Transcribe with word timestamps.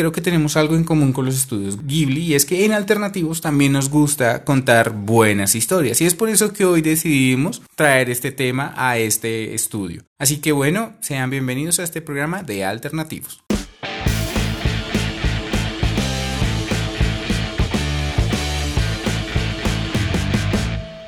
creo 0.00 0.12
que 0.12 0.22
tenemos 0.22 0.56
algo 0.56 0.76
en 0.76 0.84
común 0.84 1.12
con 1.12 1.26
los 1.26 1.36
estudios 1.36 1.86
Ghibli 1.86 2.22
y 2.22 2.34
es 2.34 2.46
que 2.46 2.64
en 2.64 2.72
alternativos 2.72 3.42
también 3.42 3.72
nos 3.72 3.90
gusta 3.90 4.44
contar 4.44 4.92
buenas 4.92 5.54
historias 5.54 6.00
y 6.00 6.06
es 6.06 6.14
por 6.14 6.30
eso 6.30 6.54
que 6.54 6.64
hoy 6.64 6.80
decidimos 6.80 7.60
traer 7.74 8.08
este 8.08 8.32
tema 8.32 8.72
a 8.78 8.96
este 8.96 9.54
estudio. 9.54 10.02
Así 10.18 10.38
que 10.38 10.52
bueno, 10.52 10.94
sean 11.00 11.28
bienvenidos 11.28 11.80
a 11.80 11.82
este 11.82 12.00
programa 12.00 12.42
de 12.42 12.64
alternativos. 12.64 13.42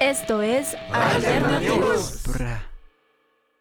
Esto 0.01 0.43
es 0.43 0.77
Alternativos. 0.93 2.21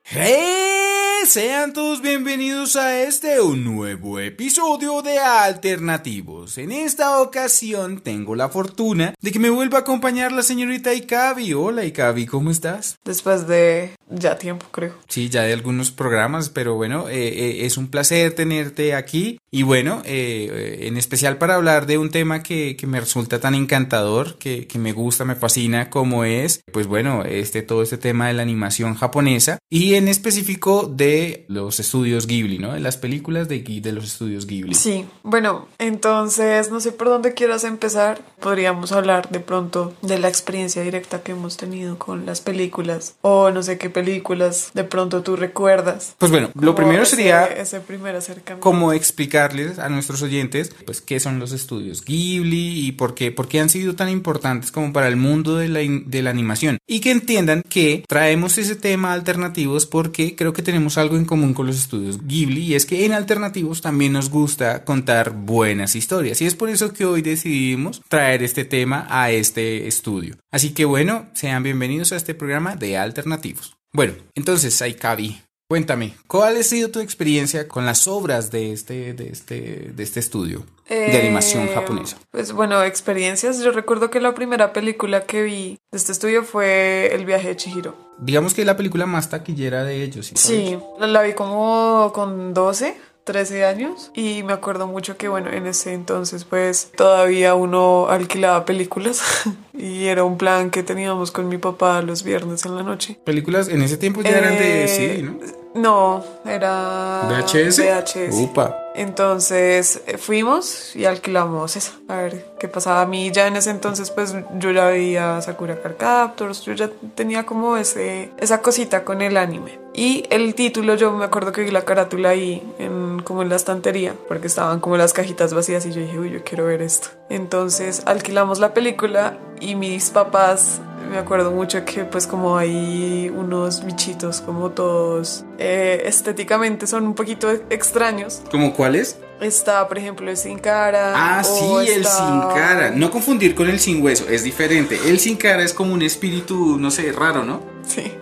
¡Hey! 0.03 0.80
Sean 1.25 1.71
todos 1.71 2.01
bienvenidos 2.01 2.75
a 2.75 3.03
este 3.03 3.39
un 3.41 3.63
nuevo 3.63 4.19
episodio 4.19 5.03
de 5.03 5.19
Alternativos. 5.19 6.57
En 6.57 6.71
esta 6.71 7.21
ocasión 7.21 8.01
tengo 8.01 8.35
la 8.35 8.49
fortuna 8.49 9.13
de 9.21 9.31
que 9.31 9.39
me 9.39 9.51
vuelva 9.51 9.77
a 9.77 9.81
acompañar 9.81 10.31
la 10.31 10.41
señorita 10.41 10.93
Ikavi. 10.93 11.53
Hola 11.53 11.85
Ikavi, 11.85 12.25
¿cómo 12.25 12.49
estás? 12.49 12.97
Después 13.05 13.47
de 13.47 13.91
ya 14.09 14.37
tiempo, 14.37 14.65
creo. 14.71 14.95
Sí, 15.07 15.29
ya 15.29 15.43
de 15.43 15.53
algunos 15.53 15.91
programas, 15.91 16.49
pero 16.49 16.75
bueno, 16.75 17.07
eh, 17.07 17.27
eh, 17.27 17.65
es 17.65 17.77
un 17.77 17.87
placer 17.87 18.33
tenerte 18.33 18.93
aquí. 18.93 19.39
Y 19.51 19.63
bueno, 19.63 20.01
eh, 20.05 20.79
en 20.81 20.97
especial 20.97 21.37
para 21.37 21.55
hablar 21.55 21.85
de 21.85 21.97
un 21.97 22.09
tema 22.09 22.43
que, 22.43 22.75
que 22.75 22.87
me 22.87 22.99
resulta 22.99 23.39
tan 23.39 23.55
encantador, 23.55 24.37
que, 24.37 24.67
que, 24.67 24.79
me 24.79 24.91
gusta, 24.91 25.23
me 25.23 25.35
fascina, 25.35 25.89
como 25.89 26.25
es, 26.25 26.61
pues 26.73 26.87
bueno, 26.87 27.23
este, 27.23 27.61
todo 27.61 27.83
este 27.83 27.97
tema 27.97 28.27
de 28.27 28.33
la 28.33 28.41
animación 28.41 28.95
japonesa 28.95 29.59
y 29.69 29.95
en 29.95 30.07
específico 30.07 30.87
de 30.87 31.10
los 31.47 31.79
estudios 31.79 32.27
Ghibli, 32.27 32.57
¿no? 32.59 32.73
De 32.73 32.79
las 32.79 32.97
películas 32.97 33.47
de, 33.47 33.59
de 33.59 33.91
los 33.91 34.05
estudios 34.05 34.45
Ghibli. 34.47 34.75
Sí, 34.75 35.05
bueno, 35.23 35.67
entonces 35.79 36.71
no 36.71 36.79
sé 36.79 36.91
por 36.91 37.07
dónde 37.07 37.33
quieras 37.33 37.63
empezar. 37.63 38.21
Podríamos 38.39 38.91
hablar 38.91 39.29
de 39.29 39.39
pronto 39.39 39.93
de 40.01 40.19
la 40.19 40.27
experiencia 40.27 40.81
directa 40.81 41.21
que 41.21 41.33
hemos 41.33 41.57
tenido 41.57 41.97
con 41.97 42.25
las 42.25 42.41
películas 42.41 43.15
o 43.21 43.51
no 43.51 43.63
sé 43.63 43.77
qué 43.77 43.89
películas 43.89 44.71
de 44.73 44.83
pronto 44.83 45.21
tú 45.21 45.35
recuerdas. 45.35 46.15
Pues 46.17 46.31
bueno, 46.31 46.49
lo 46.55 46.75
primero 46.75 47.03
ese, 47.03 47.15
sería 47.15 47.45
ese 47.45 47.79
primer 47.79 48.15
acercamiento. 48.15 48.61
como 48.61 48.93
explicarles 48.93 49.79
a 49.79 49.89
nuestros 49.89 50.21
oyentes 50.21 50.73
pues 50.85 51.01
qué 51.01 51.19
son 51.19 51.39
los 51.39 51.51
estudios 51.51 52.03
Ghibli 52.03 52.87
y 52.87 52.91
por 52.93 53.13
qué, 53.15 53.31
por 53.31 53.47
qué 53.47 53.59
han 53.59 53.69
sido 53.69 53.95
tan 53.95 54.09
importantes 54.09 54.71
como 54.71 54.93
para 54.93 55.07
el 55.07 55.15
mundo 55.15 55.57
de 55.57 55.67
la, 55.67 55.79
de 55.79 56.21
la 56.21 56.29
animación 56.29 56.77
y 56.87 56.99
que 56.99 57.11
entiendan 57.11 57.63
que 57.67 58.03
traemos 58.07 58.57
ese 58.57 58.75
tema 58.75 59.13
alternativos 59.13 59.85
porque 59.85 60.35
creo 60.35 60.53
que 60.53 60.61
tenemos 60.61 60.97
algo 61.01 61.17
en 61.17 61.25
común 61.25 61.53
con 61.53 61.67
los 61.67 61.77
estudios 61.77 62.25
Ghibli 62.25 62.61
y 62.61 62.75
es 62.75 62.85
que 62.85 63.05
en 63.05 63.13
alternativos 63.13 63.81
también 63.81 64.13
nos 64.13 64.29
gusta 64.29 64.85
contar 64.85 65.31
buenas 65.31 65.95
historias 65.95 66.41
y 66.41 66.45
es 66.45 66.55
por 66.55 66.69
eso 66.69 66.93
que 66.93 67.05
hoy 67.05 67.21
decidimos 67.21 68.01
traer 68.07 68.43
este 68.43 68.65
tema 68.65 69.07
a 69.09 69.31
este 69.31 69.87
estudio. 69.87 70.37
Así 70.51 70.71
que 70.71 70.85
bueno, 70.85 71.27
sean 71.33 71.63
bienvenidos 71.63 72.11
a 72.11 72.15
este 72.17 72.33
programa 72.33 72.75
de 72.75 72.97
alternativos. 72.97 73.75
Bueno, 73.93 74.13
entonces, 74.35 74.81
Aikabi, 74.81 75.41
cuéntame, 75.67 76.13
¿cuál 76.27 76.55
ha 76.55 76.63
sido 76.63 76.89
tu 76.89 77.01
experiencia 77.01 77.67
con 77.67 77.85
las 77.85 78.07
obras 78.07 78.51
de 78.51 78.71
este, 78.71 79.13
de 79.13 79.29
este, 79.29 79.91
de 79.93 80.03
este 80.03 80.21
estudio 80.21 80.65
de 80.95 81.17
animación 81.17 81.67
japonesa? 81.73 82.17
Pues 82.31 82.51
bueno, 82.51 82.83
experiencias. 82.83 83.59
Yo 83.63 83.71
recuerdo 83.71 84.09
que 84.09 84.19
la 84.19 84.33
primera 84.33 84.73
película 84.73 85.25
que 85.25 85.43
vi 85.43 85.79
de 85.91 85.97
este 85.97 86.11
estudio 86.11 86.43
fue 86.43 87.13
El 87.13 87.25
viaje 87.25 87.49
de 87.49 87.55
Chihiro. 87.55 87.95
Digamos 88.19 88.53
que 88.53 88.61
es 88.61 88.67
la 88.67 88.77
película 88.77 89.05
más 89.05 89.29
taquillera 89.29 89.83
de 89.83 90.03
ellos. 90.03 90.27
¿sí? 90.27 90.33
Sí, 90.35 90.77
la 90.99 91.21
vi 91.21 91.33
como 91.33 92.11
con 92.13 92.53
12. 92.53 92.95
13 93.23 93.65
años 93.65 94.11
y 94.15 94.43
me 94.43 94.53
acuerdo 94.53 94.87
mucho 94.87 95.17
que 95.17 95.27
bueno 95.27 95.51
en 95.51 95.67
ese 95.67 95.93
entonces 95.93 96.43
pues 96.43 96.91
todavía 96.95 97.55
uno 97.55 98.07
alquilaba 98.09 98.65
películas 98.65 99.21
y 99.73 100.07
era 100.07 100.23
un 100.23 100.37
plan 100.37 100.69
que 100.71 100.83
teníamos 100.83 101.31
con 101.31 101.47
mi 101.47 101.57
papá 101.57 102.01
los 102.01 102.23
viernes 102.23 102.65
en 102.65 102.75
la 102.75 102.83
noche. 102.83 103.19
Películas 103.23 103.67
en 103.67 103.81
ese 103.81 103.97
tiempo 103.97 104.21
ya 104.21 104.31
eh, 104.31 104.37
eran 104.37 104.57
de 104.57 104.87
CD, 104.87 105.21
¿no? 105.23 105.61
No, 105.73 106.23
era 106.45 107.27
VHS. 107.29 107.79
VHS. 107.79 108.35
Upa. 108.35 108.77
Entonces 108.93 110.01
fuimos 110.17 110.95
y 110.95 111.05
alquilamos 111.05 111.75
esa. 111.77 111.93
A 112.09 112.17
ver 112.17 112.45
qué 112.59 112.67
pasaba. 112.67 113.01
A 113.01 113.05
mí 113.05 113.31
ya 113.31 113.47
en 113.47 113.55
ese 113.55 113.69
entonces, 113.69 114.11
pues 114.11 114.35
yo 114.57 114.71
ya 114.71 114.85
veía 114.87 115.41
Sakura 115.41 115.81
Card 115.81 115.95
Captors. 115.95 116.61
Yo 116.63 116.73
ya 116.73 116.89
tenía 117.15 117.45
como 117.45 117.77
ese, 117.77 118.31
esa 118.37 118.61
cosita 118.61 119.05
con 119.05 119.21
el 119.21 119.37
anime. 119.37 119.79
Y 119.93 120.25
el 120.29 120.55
título, 120.55 120.95
yo 120.95 121.11
me 121.11 121.25
acuerdo 121.25 121.51
que 121.51 121.61
vi 121.61 121.71
la 121.71 121.83
carátula 121.83 122.29
ahí, 122.29 122.63
en, 122.79 123.21
como 123.23 123.41
en 123.41 123.49
la 123.49 123.57
estantería, 123.57 124.15
porque 124.27 124.47
estaban 124.47 124.79
como 124.79 124.97
las 124.97 125.13
cajitas 125.13 125.53
vacías. 125.53 125.85
Y 125.85 125.91
yo 125.91 126.01
dije, 126.01 126.17
uy, 126.17 126.31
yo 126.31 126.43
quiero 126.43 126.65
ver 126.65 126.81
esto. 126.81 127.09
Entonces 127.29 128.03
alquilamos 128.05 128.59
la 128.59 128.73
película 128.73 129.37
y 129.59 129.75
mis 129.75 130.09
papás 130.09 130.81
me 131.09 131.17
acuerdo 131.17 131.51
mucho 131.51 131.83
que 131.83 132.05
pues 132.05 132.25
como 132.25 132.57
hay 132.57 133.29
unos 133.35 133.83
bichitos 133.83 134.39
como 134.39 134.69
todos 134.69 135.43
eh, 135.57 136.03
estéticamente 136.05 136.87
son 136.87 137.05
un 137.05 137.15
poquito 137.15 137.51
extraños. 137.69 138.41
¿Como 138.49 138.73
cuáles? 138.73 139.19
Está, 139.41 139.87
por 139.87 139.97
ejemplo, 139.97 140.29
el 140.29 140.37
sin 140.37 140.59
cara. 140.59 141.13
Ah, 141.15 141.43
sí, 141.43 141.65
el 141.89 142.01
está... 142.01 142.17
sin 142.17 142.55
cara. 142.55 142.91
No 142.91 143.09
confundir 143.09 143.55
con 143.55 143.69
el 143.69 143.79
sin 143.79 144.01
hueso, 144.01 144.29
es 144.29 144.43
diferente. 144.43 144.99
El 145.07 145.19
sin 145.19 145.35
cara 145.35 145.63
es 145.63 145.73
como 145.73 145.93
un 145.93 146.03
espíritu, 146.03 146.77
no 146.77 146.91
sé, 146.91 147.11
raro, 147.11 147.43
¿no? 147.43 147.61
Sí. 147.85 148.13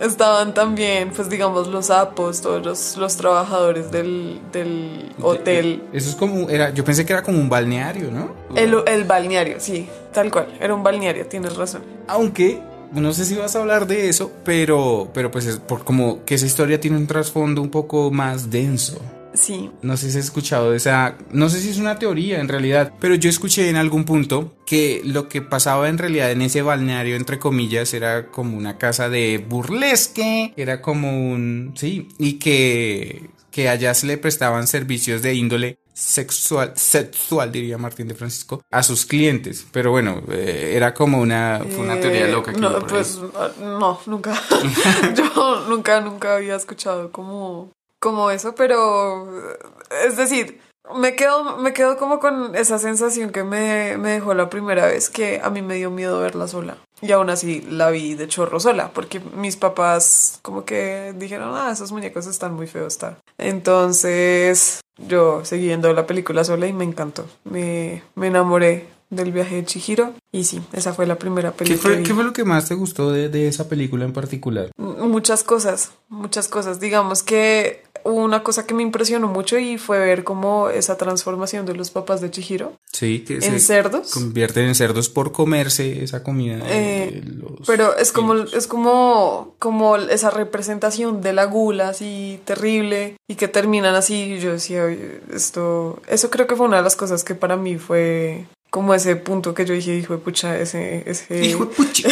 Estaban 0.00 0.54
también, 0.54 1.10
pues 1.14 1.28
digamos, 1.28 1.68
los 1.68 1.86
sapos, 1.86 2.40
todos 2.40 2.64
los, 2.64 2.96
los 2.96 3.16
trabajadores 3.16 3.90
del, 3.90 4.40
del 4.52 5.14
hotel. 5.22 5.82
Eso 5.92 6.10
es 6.10 6.16
como, 6.16 6.48
era, 6.50 6.70
yo 6.70 6.84
pensé 6.84 7.06
que 7.06 7.12
era 7.12 7.22
como 7.22 7.38
un 7.38 7.48
balneario, 7.48 8.10
¿no? 8.10 8.34
El, 8.56 8.76
el 8.86 9.04
balneario, 9.04 9.60
sí, 9.60 9.88
tal 10.12 10.30
cual, 10.30 10.48
era 10.60 10.74
un 10.74 10.82
balneario, 10.82 11.26
tienes 11.26 11.56
razón. 11.56 11.82
Aunque, 12.08 12.60
no 12.92 13.12
sé 13.12 13.24
si 13.24 13.36
vas 13.36 13.54
a 13.56 13.60
hablar 13.60 13.86
de 13.86 14.08
eso, 14.08 14.32
pero, 14.44 15.08
pero 15.14 15.30
pues 15.30 15.46
es 15.46 15.58
por 15.58 15.84
como 15.84 16.24
que 16.24 16.34
esa 16.34 16.46
historia 16.46 16.80
tiene 16.80 16.96
un 16.96 17.06
trasfondo 17.06 17.62
un 17.62 17.70
poco 17.70 18.10
más 18.10 18.50
denso. 18.50 19.00
Sí. 19.34 19.70
No 19.82 19.96
sé 19.96 20.10
si 20.10 20.18
has 20.18 20.24
escuchado 20.24 20.70
de 20.70 20.76
esa, 20.76 21.18
no 21.30 21.48
sé 21.48 21.60
si 21.60 21.68
es 21.68 21.78
una 21.78 21.98
teoría 21.98 22.40
en 22.40 22.48
realidad, 22.48 22.94
pero 23.00 23.16
yo 23.16 23.28
escuché 23.28 23.68
en 23.68 23.76
algún 23.76 24.04
punto 24.04 24.56
que 24.64 25.02
lo 25.04 25.28
que 25.28 25.42
pasaba 25.42 25.88
en 25.88 25.98
realidad 25.98 26.30
en 26.30 26.42
ese 26.42 26.62
balneario, 26.62 27.16
entre 27.16 27.38
comillas, 27.38 27.92
era 27.94 28.28
como 28.28 28.56
una 28.56 28.78
casa 28.78 29.08
de 29.08 29.44
burlesque, 29.46 30.54
era 30.56 30.80
como 30.80 31.32
un, 31.32 31.74
sí, 31.76 32.08
y 32.18 32.34
que, 32.34 33.28
que 33.50 33.68
allá 33.68 33.92
se 33.94 34.06
le 34.06 34.18
prestaban 34.18 34.68
servicios 34.68 35.20
de 35.22 35.34
índole 35.34 35.78
sexual, 35.94 36.72
sexual 36.74 37.52
diría 37.52 37.78
Martín 37.78 38.08
de 38.08 38.14
Francisco, 38.14 38.62
a 38.70 38.82
sus 38.82 39.06
clientes. 39.06 39.66
Pero 39.70 39.92
bueno, 39.92 40.22
eh, 40.30 40.72
era 40.74 40.92
como 40.92 41.20
una, 41.20 41.60
fue 41.70 41.84
una 41.84 41.98
teoría 42.00 42.26
loca. 42.26 42.52
Que 42.52 42.60
no, 42.60 42.86
pues 42.86 43.18
no, 43.60 44.00
nunca. 44.06 44.34
yo 45.16 45.66
nunca, 45.68 46.00
nunca 46.00 46.36
había 46.36 46.56
escuchado 46.56 47.10
como 47.12 47.72
como 48.04 48.30
eso, 48.30 48.54
pero 48.54 49.26
es 50.06 50.18
decir, 50.18 50.60
me 50.94 51.16
quedo, 51.16 51.56
me 51.56 51.72
quedo 51.72 51.96
como 51.96 52.20
con 52.20 52.54
esa 52.54 52.78
sensación 52.78 53.30
que 53.30 53.44
me, 53.44 53.96
me, 53.96 54.10
dejó 54.10 54.34
la 54.34 54.50
primera 54.50 54.84
vez 54.84 55.08
que 55.08 55.40
a 55.42 55.48
mí 55.48 55.62
me 55.62 55.76
dio 55.76 55.90
miedo 55.90 56.20
verla 56.20 56.46
sola. 56.46 56.76
Y 57.00 57.12
aún 57.12 57.30
así 57.30 57.62
la 57.62 57.88
vi 57.88 58.14
de 58.14 58.28
chorro 58.28 58.60
sola, 58.60 58.90
porque 58.92 59.20
mis 59.20 59.56
papás 59.56 60.38
como 60.42 60.66
que 60.66 61.14
dijeron, 61.16 61.54
ah, 61.54 61.70
esos 61.72 61.92
muñecos 61.92 62.26
están 62.26 62.52
muy 62.52 62.66
feos, 62.66 62.92
está. 62.92 63.16
Entonces 63.38 64.82
yo 64.98 65.42
seguí 65.46 65.68
viendo 65.68 65.90
la 65.94 66.06
película 66.06 66.44
sola 66.44 66.66
y 66.66 66.74
me 66.74 66.84
encantó. 66.84 67.24
Me, 67.44 68.02
me 68.16 68.26
enamoré 68.26 68.86
del 69.10 69.32
viaje 69.32 69.56
de 69.56 69.64
Chihiro. 69.64 70.14
Y 70.32 70.44
sí, 70.44 70.62
esa 70.72 70.92
fue 70.92 71.06
la 71.06 71.16
primera 71.16 71.52
película. 71.52 71.82
¿Qué 71.82 71.96
fue, 71.96 72.02
¿qué 72.02 72.14
fue 72.14 72.24
lo 72.24 72.32
que 72.32 72.44
más 72.44 72.68
te 72.68 72.74
gustó 72.74 73.12
de, 73.12 73.28
de 73.28 73.48
esa 73.48 73.68
película 73.68 74.04
en 74.04 74.12
particular? 74.12 74.70
Muchas 74.76 75.44
cosas, 75.44 75.92
muchas 76.08 76.48
cosas. 76.48 76.80
Digamos 76.80 77.22
que 77.22 77.82
una 78.04 78.42
cosa 78.42 78.66
que 78.66 78.74
me 78.74 78.82
impresionó 78.82 79.28
mucho 79.28 79.58
y 79.58 79.78
fue 79.78 79.98
ver 79.98 80.24
cómo 80.24 80.68
esa 80.68 80.96
transformación 80.96 81.64
de 81.64 81.74
los 81.74 81.90
papás 81.90 82.20
de 82.20 82.30
Chihiro 82.30 82.74
sí, 82.92 83.20
que 83.20 83.36
en 83.36 83.42
se 83.42 83.60
cerdos 83.60 84.12
convierten 84.12 84.66
en 84.66 84.74
cerdos 84.74 85.08
por 85.08 85.32
comerse 85.32 86.04
esa 86.04 86.22
comida. 86.22 86.58
Eh, 86.64 87.22
los 87.24 87.66
pero 87.66 87.96
es 87.96 88.12
como 88.12 88.34
es 88.34 88.66
como 88.66 89.54
como 89.58 89.96
esa 89.96 90.30
representación 90.30 91.22
de 91.22 91.32
la 91.32 91.46
gula 91.46 91.88
así 91.88 92.40
terrible 92.44 93.16
y 93.26 93.36
que 93.36 93.48
terminan 93.48 93.94
así. 93.94 94.38
Yo 94.38 94.52
decía 94.52 94.86
esto, 95.32 96.02
eso 96.06 96.30
creo 96.30 96.46
que 96.46 96.56
fue 96.56 96.66
una 96.66 96.78
de 96.78 96.82
las 96.82 96.96
cosas 96.96 97.24
que 97.24 97.34
para 97.34 97.56
mí 97.56 97.76
fue 97.78 98.44
como 98.74 98.92
ese 98.92 99.14
punto 99.14 99.54
que 99.54 99.64
yo 99.64 99.72
dije, 99.72 99.94
hijo 99.94 100.14
de 100.14 100.18
pucha, 100.18 100.58
ese, 100.58 101.04
ese... 101.08 101.44
Hijo 101.44 101.66
de 101.66 101.74
pucha. 101.76 102.08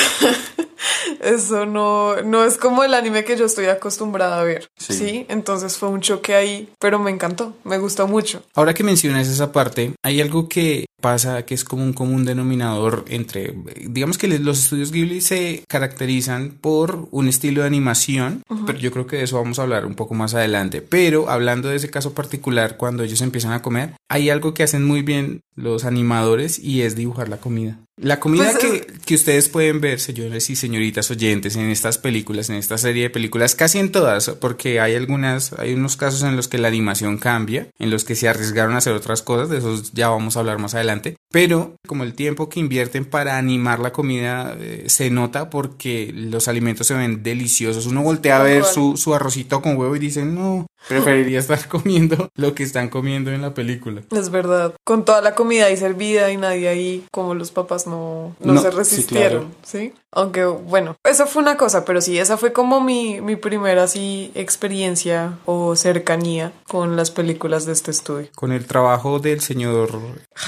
Eso 1.20 1.66
no, 1.66 2.22
no 2.22 2.44
es 2.44 2.56
como 2.56 2.84
el 2.84 2.94
anime 2.94 3.24
que 3.24 3.36
yo 3.36 3.46
estoy 3.46 3.66
acostumbrada 3.66 4.40
a 4.40 4.44
ver. 4.44 4.70
Sí. 4.76 4.92
Sí. 4.92 5.26
Entonces 5.28 5.76
fue 5.76 5.88
un 5.88 6.00
choque 6.00 6.36
ahí, 6.36 6.68
pero 6.78 7.00
me 7.00 7.10
encantó, 7.10 7.56
me 7.64 7.78
gustó 7.78 8.06
mucho. 8.06 8.44
Ahora 8.54 8.74
que 8.74 8.84
mencionas 8.84 9.26
esa 9.26 9.50
parte, 9.50 9.92
hay 10.04 10.20
algo 10.20 10.48
que 10.48 10.86
pasa 11.02 11.44
que 11.44 11.52
es 11.52 11.64
como 11.64 11.84
un 11.84 11.92
común 11.92 12.24
denominador 12.24 13.04
entre, 13.08 13.54
digamos 13.86 14.16
que 14.16 14.28
los 14.38 14.60
estudios 14.60 14.90
Ghibli 14.90 15.20
se 15.20 15.64
caracterizan 15.68 16.56
por 16.58 17.08
un 17.10 17.28
estilo 17.28 17.60
de 17.60 17.66
animación, 17.66 18.42
pero 18.66 18.78
yo 18.78 18.90
creo 18.90 19.06
que 19.06 19.16
de 19.16 19.24
eso 19.24 19.36
vamos 19.36 19.58
a 19.58 19.62
hablar 19.62 19.84
un 19.84 19.94
poco 19.94 20.14
más 20.14 20.32
adelante. 20.32 20.80
Pero 20.80 21.28
hablando 21.28 21.68
de 21.68 21.76
ese 21.76 21.90
caso 21.90 22.14
particular, 22.14 22.78
cuando 22.78 23.02
ellos 23.02 23.20
empiezan 23.20 23.52
a 23.52 23.60
comer, 23.60 23.92
hay 24.08 24.30
algo 24.30 24.54
que 24.54 24.62
hacen 24.62 24.84
muy 24.84 25.02
bien 25.02 25.42
los 25.54 25.84
animadores 25.84 26.58
y 26.58 26.82
es 26.82 26.96
dibujar 26.96 27.28
la 27.28 27.36
comida. 27.36 27.78
La 28.00 28.18
comida 28.18 28.50
Pues, 28.52 28.56
que, 28.56 28.86
que 29.04 29.14
ustedes 29.14 29.48
pueden 29.48 29.80
ver, 29.80 30.00
señores 30.00 30.48
y 30.50 30.56
señoritas 30.56 31.10
oyentes, 31.10 31.56
en 31.56 31.68
estas 31.68 31.98
películas, 31.98 32.48
en 32.48 32.56
esta 32.56 32.78
serie 32.78 33.04
de 33.04 33.10
películas, 33.10 33.54
casi 33.54 33.78
en 33.78 33.92
todas, 33.92 34.30
porque 34.40 34.80
hay 34.80 34.94
algunas, 34.94 35.52
hay 35.52 35.74
unos 35.74 35.96
casos 35.96 36.22
en 36.22 36.34
los 36.34 36.48
que 36.48 36.58
la 36.58 36.68
animación 36.68 37.18
cambia, 37.18 37.68
en 37.78 37.90
los 37.90 38.04
que 38.04 38.16
se 38.16 38.28
arriesgaron 38.28 38.74
a 38.74 38.78
hacer 38.78 38.94
otras 38.94 39.22
cosas, 39.22 39.50
de 39.50 39.58
esos 39.58 39.92
ya 39.92 40.08
vamos 40.08 40.36
a 40.36 40.40
hablar 40.40 40.58
más 40.58 40.74
adelante, 40.74 40.91
pero 41.30 41.76
como 41.86 42.04
el 42.04 42.14
tiempo 42.14 42.48
que 42.48 42.60
invierten 42.60 43.04
para 43.04 43.38
animar 43.38 43.78
la 43.78 43.92
comida 43.92 44.56
eh, 44.58 44.84
se 44.88 45.10
nota 45.10 45.50
porque 45.50 46.12
los 46.14 46.48
alimentos 46.48 46.86
se 46.86 46.94
ven 46.94 47.22
deliciosos. 47.22 47.86
Uno 47.86 48.02
voltea 48.02 48.40
a 48.40 48.42
ver 48.42 48.64
su, 48.64 48.96
su 48.96 49.14
arrocito 49.14 49.62
con 49.62 49.76
huevo 49.76 49.96
y 49.96 50.00
dice, 50.00 50.24
no, 50.24 50.66
preferiría 50.88 51.38
estar 51.38 51.68
comiendo 51.68 52.28
lo 52.34 52.54
que 52.54 52.62
están 52.62 52.88
comiendo 52.88 53.30
en 53.30 53.42
la 53.42 53.54
película. 53.54 54.02
Es 54.10 54.30
verdad. 54.30 54.74
Con 54.84 55.04
toda 55.04 55.20
la 55.20 55.34
comida 55.34 55.66
ahí 55.66 55.76
servida 55.76 56.30
y 56.30 56.36
nadie 56.36 56.68
ahí, 56.68 57.04
como 57.10 57.34
los 57.34 57.50
papás 57.50 57.86
no, 57.86 58.34
no, 58.40 58.54
No, 58.54 58.60
se 58.60 58.70
sí, 58.70 58.76
resistieron, 58.76 59.42
claro. 59.42 59.56
¿sí? 59.64 59.92
Aunque, 60.14 60.44
bueno, 60.44 60.96
eso 61.04 61.26
fue 61.26 61.40
una 61.42 61.56
cosa, 61.56 61.86
pero 61.86 62.02
sí, 62.02 62.18
esa 62.18 62.36
fue 62.36 62.52
como 62.52 62.82
mi, 62.82 63.22
mi 63.22 63.36
primera 63.36 63.84
así 63.84 64.30
experiencia 64.34 65.38
o 65.46 65.74
cercanía 65.74 66.52
con 66.68 66.96
las 66.96 67.10
películas 67.10 67.64
de 67.64 67.72
este 67.72 67.90
estudio. 67.90 68.28
Con 68.34 68.52
el 68.52 68.66
trabajo 68.66 69.18
del 69.20 69.40
señor... 69.40 69.90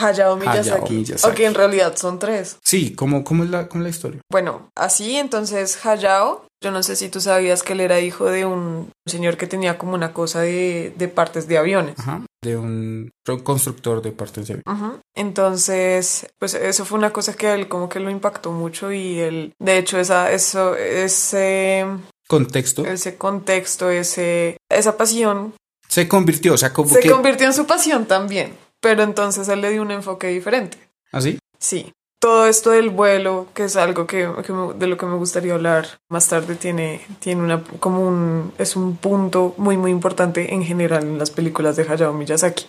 Hayao 0.00 0.37
Miyazaki. 0.37 0.70
Hayao 0.70 0.90
Miyazaki. 0.90 1.26
Aunque 1.26 1.46
en 1.46 1.54
realidad 1.54 1.96
son 1.96 2.19
tres. 2.19 2.58
Sí, 2.62 2.94
¿cómo, 2.94 3.25
cómo 3.25 3.44
es 3.44 3.50
la, 3.50 3.69
cómo 3.69 3.82
es 3.82 3.84
la 3.84 3.90
historia? 3.90 4.20
Bueno, 4.30 4.70
así 4.75 5.16
entonces 5.16 5.84
Hayao, 5.87 6.44
yo 6.64 6.70
no 6.70 6.82
sé 6.82 6.96
si 6.96 7.11
tú 7.11 7.20
sabías 7.20 7.62
que 7.62 7.75
él 7.75 7.81
era 7.81 8.00
hijo 8.00 8.25
de 8.25 8.46
un 8.46 8.90
señor 9.05 9.37
que 9.37 9.46
tenía 9.46 9.76
como 9.76 9.93
una 9.93 10.14
cosa 10.14 10.40
de, 10.40 10.94
de 10.96 11.08
partes 11.08 11.46
de 11.46 11.58
aviones. 11.58 11.99
Ajá, 11.99 12.22
de 12.43 12.56
un 12.56 13.11
constructor 13.43 14.00
de 14.00 14.12
partes 14.12 14.49
de 14.49 14.55
avión. 14.55 14.64
Ujú. 14.66 14.99
Entonces, 15.14 16.26
pues 16.38 16.55
eso 16.55 16.87
fue 16.87 16.96
una 16.96 17.12
cosa 17.12 17.34
que 17.34 17.49
a 17.49 17.55
él 17.55 17.69
como 17.69 17.90
que 17.90 18.00
lo 18.00 18.08
impactó 18.11 18.50
mucho 18.50 18.93
y 18.93 19.19
él, 19.19 19.52
de 19.58 19.76
hecho, 19.76 19.99
esa, 19.99 20.32
eso, 20.32 20.75
ese, 20.75 21.84
Contexto. 22.26 22.87
ese 22.87 23.16
contexto, 23.16 23.90
ese, 23.90 24.56
esa 24.70 24.96
pasión, 24.96 25.52
Se 25.87 26.08
convirtió, 26.08 26.55
o 26.55 26.56
sea, 26.56 26.72
como 26.72 26.88
se 26.88 27.00
que... 27.00 27.11
convirtió 27.11 27.46
en 27.46 27.52
su 27.52 27.66
pasión 27.66 28.06
también, 28.06 28.56
pero 28.81 29.02
entonces 29.02 29.49
él 29.50 29.61
le 29.61 29.70
dio 29.70 29.82
un 29.82 29.90
enfoque 29.90 30.28
diferente. 30.28 30.78
¿Así? 31.12 31.38
Sí. 31.58 31.93
Todo 32.25 32.47
esto 32.47 32.71
del 32.71 32.88
vuelo, 32.88 33.49
que 33.55 33.65
es 33.65 33.76
algo 33.76 34.06
que, 34.06 34.26
que 34.47 34.53
me- 34.55 34.73
de 34.73 34.87
lo 34.87 34.97
que 34.97 35.05
me 35.05 35.15
gustaría 35.17 35.53
hablar 35.53 35.87
más 36.09 36.26
tarde, 36.26 36.55
tiene, 36.55 37.03
tiene 37.21 37.43
una, 37.43 37.62
como 37.81 38.00
un, 38.00 38.50
es 38.56 38.76
un 38.76 38.97
punto 38.97 39.55
muy, 39.59 39.76
muy 39.76 39.91
importante 39.91 40.55
en 40.55 40.62
general 40.65 41.03
en 41.03 41.19
las 41.19 41.31
películas 41.31 41.76
de 41.76 41.82
Hayao 41.87 42.15
Miyazaki. 42.15 42.65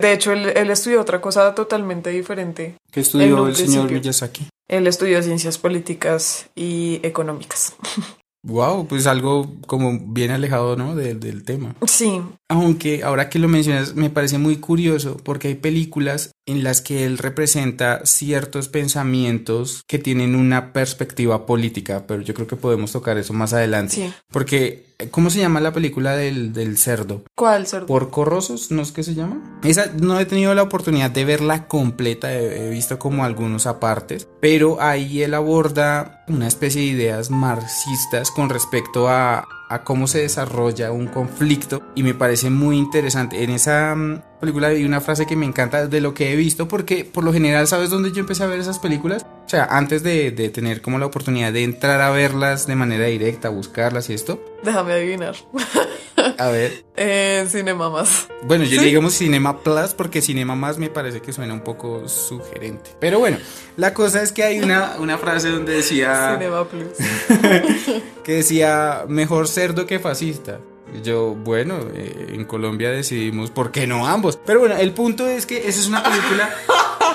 De 0.00 0.12
hecho, 0.12 0.30
él, 0.30 0.52
él 0.54 0.70
estudió 0.70 1.00
otra 1.00 1.20
cosa 1.20 1.56
totalmente 1.56 2.10
diferente. 2.10 2.76
¿Qué 2.92 3.00
estudió 3.00 3.48
el 3.48 3.56
señor. 3.56 3.90
Miyazaki? 3.90 4.46
Él 4.68 4.86
estudió 4.86 5.20
ciencias 5.24 5.58
políticas 5.58 6.46
y 6.54 7.00
económicas. 7.02 7.74
Wow, 8.44 8.88
pues 8.88 9.06
algo 9.06 9.46
como 9.68 10.00
bien 10.00 10.32
alejado, 10.32 10.74
¿no? 10.76 10.96
Del- 10.96 11.20
del 11.20 11.44
tema. 11.44 11.76
Sí, 11.86 12.20
Aunque 12.48 13.02
ahora 13.04 13.28
que 13.30 13.38
lo 13.38 13.46
mencionas 13.48 13.94
me 13.94 14.10
parece 14.10 14.36
muy 14.38 14.56
curioso 14.56 15.16
porque 15.22 15.46
hay 15.48 15.54
películas 15.54 16.32
en 16.46 16.64
las 16.64 16.80
que 16.80 17.04
él 17.04 17.18
representa 17.18 18.04
ciertos 18.04 18.68
pensamientos 18.68 19.82
que 19.86 19.98
tienen 19.98 20.34
una 20.34 20.72
perspectiva 20.72 21.46
política, 21.46 22.04
pero 22.06 22.22
yo 22.22 22.34
creo 22.34 22.46
que 22.46 22.56
podemos 22.56 22.92
tocar 22.92 23.18
eso 23.18 23.32
más 23.32 23.52
adelante. 23.52 23.94
sí. 23.94 24.12
Porque, 24.30 24.86
¿cómo 25.10 25.30
se 25.30 25.38
llama 25.38 25.60
la 25.60 25.72
película 25.72 26.16
del, 26.16 26.52
del 26.52 26.78
cerdo? 26.78 27.22
¿Cuál, 27.36 27.66
cerdo? 27.66 27.86
¿Por 27.86 28.10
Corrosos? 28.10 28.70
¿No 28.70 28.82
es 28.82 28.92
que 28.92 29.02
se 29.02 29.14
llama? 29.14 29.60
Esa 29.62 29.92
no 30.00 30.18
he 30.18 30.26
tenido 30.26 30.54
la 30.54 30.62
oportunidad 30.62 31.10
de 31.10 31.24
verla 31.24 31.68
completa, 31.68 32.32
he, 32.32 32.66
he 32.66 32.70
visto 32.70 32.98
como 32.98 33.24
algunos 33.24 33.66
apartes, 33.66 34.26
pero 34.40 34.80
ahí 34.80 35.22
él 35.22 35.34
aborda 35.34 36.24
una 36.28 36.48
especie 36.48 36.80
de 36.82 36.88
ideas 36.88 37.30
marxistas 37.30 38.30
con 38.30 38.48
respecto 38.48 39.08
a, 39.08 39.46
a 39.72 39.84
cómo 39.84 40.06
se 40.06 40.18
desarrolla 40.18 40.92
un 40.92 41.06
conflicto 41.06 41.82
y 41.94 42.02
me 42.02 42.12
parece 42.12 42.50
muy 42.50 42.76
interesante. 42.76 43.42
En 43.42 43.50
esa 43.50 43.94
mm, 43.94 44.22
película 44.38 44.68
hay 44.68 44.84
una 44.84 45.00
frase 45.00 45.26
que 45.26 45.34
me 45.34 45.46
encanta 45.46 45.86
de 45.86 46.00
lo 46.00 46.12
que 46.12 46.32
he 46.32 46.36
visto 46.36 46.68
porque 46.68 47.04
por 47.06 47.24
lo 47.24 47.32
general, 47.32 47.66
¿sabes 47.66 47.88
dónde 47.88 48.12
yo 48.12 48.20
empecé 48.20 48.42
a 48.42 48.48
ver 48.48 48.60
esas 48.60 48.78
películas? 48.78 49.24
O 49.52 49.54
sea, 49.54 49.66
antes 49.66 50.02
de, 50.02 50.30
de 50.30 50.48
tener 50.48 50.80
como 50.80 50.98
la 50.98 51.04
oportunidad 51.04 51.52
de 51.52 51.62
entrar 51.62 52.00
a 52.00 52.08
verlas 52.08 52.66
de 52.66 52.74
manera 52.74 53.04
directa, 53.04 53.50
buscarlas 53.50 54.08
y 54.08 54.14
esto. 54.14 54.42
Déjame 54.62 54.94
adivinar. 54.94 55.36
A 56.38 56.46
ver, 56.48 56.84
Eh, 56.96 57.44
Cinema 57.50 57.90
más. 57.90 58.28
Bueno, 58.44 58.64
yo 58.64 58.70
¿Sí? 58.70 58.76
le 58.78 58.86
digamos 58.86 59.12
Cinema 59.12 59.58
Plus 59.62 59.92
porque 59.92 60.22
Cinema 60.22 60.56
Más 60.56 60.78
me 60.78 60.88
parece 60.88 61.20
que 61.20 61.34
suena 61.34 61.52
un 61.52 61.60
poco 61.60 62.08
sugerente. 62.08 62.92
Pero 62.98 63.18
bueno, 63.18 63.36
la 63.76 63.92
cosa 63.92 64.22
es 64.22 64.32
que 64.32 64.42
hay 64.42 64.60
una, 64.60 64.96
una 64.98 65.18
frase 65.18 65.50
donde 65.50 65.74
decía 65.74 66.38
Cinema 66.38 66.66
Plus. 66.66 66.96
que 68.24 68.32
decía 68.32 69.04
mejor 69.06 69.48
cerdo 69.48 69.84
que 69.84 69.98
fascista. 69.98 70.60
Yo, 71.02 71.34
bueno, 71.34 71.76
eh, 71.94 72.28
en 72.34 72.44
Colombia 72.44 72.90
decidimos 72.90 73.50
por 73.50 73.70
qué 73.72 73.86
no 73.86 74.06
ambos. 74.06 74.38
Pero 74.44 74.60
bueno, 74.60 74.76
el 74.76 74.92
punto 74.92 75.26
es 75.28 75.46
que 75.46 75.58
esa 75.68 75.80
es 75.80 75.86
una 75.88 76.02
película 76.02 76.50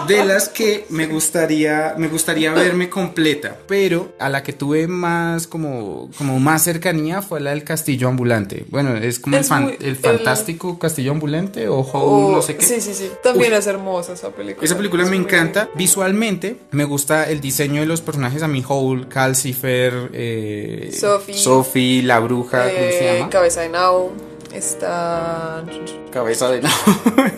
de 0.08 0.24
las 0.26 0.48
que 0.50 0.86
me 0.90 1.08
gustaría 1.08 1.96
me 1.98 2.08
gustaría 2.08 2.54
verme 2.54 2.88
completa, 2.90 3.58
pero 3.68 4.14
a 4.20 4.30
la 4.30 4.44
que 4.44 4.54
tuve 4.54 4.88
más 4.88 5.48
como 5.48 6.10
como 6.18 6.40
más 6.40 6.64
cercanía 6.64 7.22
fue 7.24 7.40
la 7.40 7.50
del 7.50 7.64
Castillo 7.64 8.08
ambulante. 8.08 8.66
Bueno, 8.70 8.96
es 8.96 9.20
como 9.20 9.36
el, 9.38 9.42
Es 9.42 9.48
fan- 9.48 9.64
muy- 9.64 9.78
el 9.80 9.88
el- 9.88 9.96
fantástico 9.96 10.78
Castillo 10.80 11.12
ambulante 11.12 11.68
o 11.68 11.78
Oh, 11.94 12.32
no 12.32 12.42
sé 12.42 12.56
qué. 12.58 12.66
Sí, 12.66 12.80
sí, 12.82 12.94
sí. 12.94 13.10
También 13.24 13.54
es 13.54 13.66
hermosa 13.68 14.14
esa 14.14 14.30
película. 14.30 14.64
Esa 14.66 14.78
película 14.78 15.04
me 15.06 15.16
encanta 15.16 15.70
visualmente, 15.76 16.58
me 16.72 16.84
gusta 16.84 17.30
el 17.30 17.42
diseño 17.42 17.82
de 17.82 17.88
los 17.88 18.02
personajes, 18.02 18.44
a 18.44 18.48
mí 18.48 18.64
Howl, 18.68 19.08
Calcifer, 19.08 20.10
eh, 20.14 20.92
Sophie. 20.98 21.34
Sophie, 21.36 22.04
la 22.04 22.20
bruja, 22.20 22.64
¿cómo 22.66 22.76
se 22.92 23.10
Eh, 23.16 23.18
llama? 23.20 23.30
Cabeza 23.32 23.62
de 23.62 23.67
Nao. 23.70 24.12
Está. 24.54 25.64
Cabeza 26.12 26.50
de 26.50 26.62
nabo. 26.62 26.76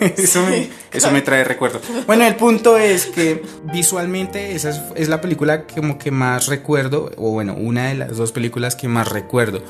eso, 0.16 0.42
me, 0.42 0.70
eso 0.92 1.10
me 1.10 1.22
trae 1.22 1.42
recuerdos. 1.44 1.82
Bueno, 2.06 2.24
el 2.26 2.36
punto 2.36 2.78
es 2.78 3.06
que 3.06 3.42
visualmente 3.64 4.54
esa 4.54 4.70
es, 4.70 4.80
es 4.94 5.08
la 5.08 5.20
película 5.20 5.66
como 5.66 5.98
que 5.98 6.10
más 6.12 6.46
recuerdo, 6.46 7.10
o 7.16 7.30
bueno, 7.32 7.54
una 7.54 7.88
de 7.88 7.94
las 7.96 8.16
dos 8.16 8.32
películas 8.32 8.76
que 8.76 8.88
más 8.88 9.08
recuerdo. 9.08 9.60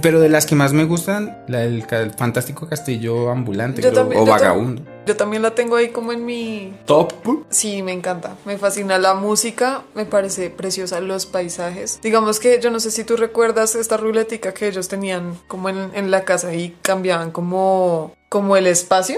Pero 0.00 0.20
de 0.20 0.28
las 0.28 0.46
que 0.46 0.54
más 0.54 0.72
me 0.72 0.84
gustan, 0.84 1.38
la 1.48 1.58
del 1.58 1.82
fantástico 2.16 2.68
castillo 2.68 3.30
ambulante 3.30 3.80
creo, 3.82 3.92
también- 3.92 4.22
o 4.22 4.26
vagabundo. 4.26 4.82
Yo 5.08 5.16
también 5.16 5.40
la 5.40 5.54
tengo 5.54 5.76
ahí 5.76 5.88
como 5.88 6.12
en 6.12 6.26
mi. 6.26 6.74
Top. 6.84 7.14
Sí, 7.48 7.82
me 7.82 7.92
encanta. 7.92 8.36
Me 8.44 8.58
fascina 8.58 8.98
la 8.98 9.14
música. 9.14 9.84
Me 9.94 10.04
parece 10.04 10.50
preciosa 10.50 11.00
los 11.00 11.24
paisajes. 11.24 11.98
Digamos 12.02 12.38
que 12.40 12.60
yo 12.60 12.70
no 12.70 12.78
sé 12.78 12.90
si 12.90 13.04
tú 13.04 13.16
recuerdas 13.16 13.74
esta 13.74 13.96
ruletica 13.96 14.52
que 14.52 14.68
ellos 14.68 14.88
tenían 14.88 15.34
como 15.46 15.70
en, 15.70 15.90
en 15.94 16.10
la 16.10 16.24
casa 16.26 16.54
y 16.54 16.76
cambiaban 16.82 17.30
como, 17.30 18.14
como 18.28 18.58
el 18.58 18.66
espacio. 18.66 19.16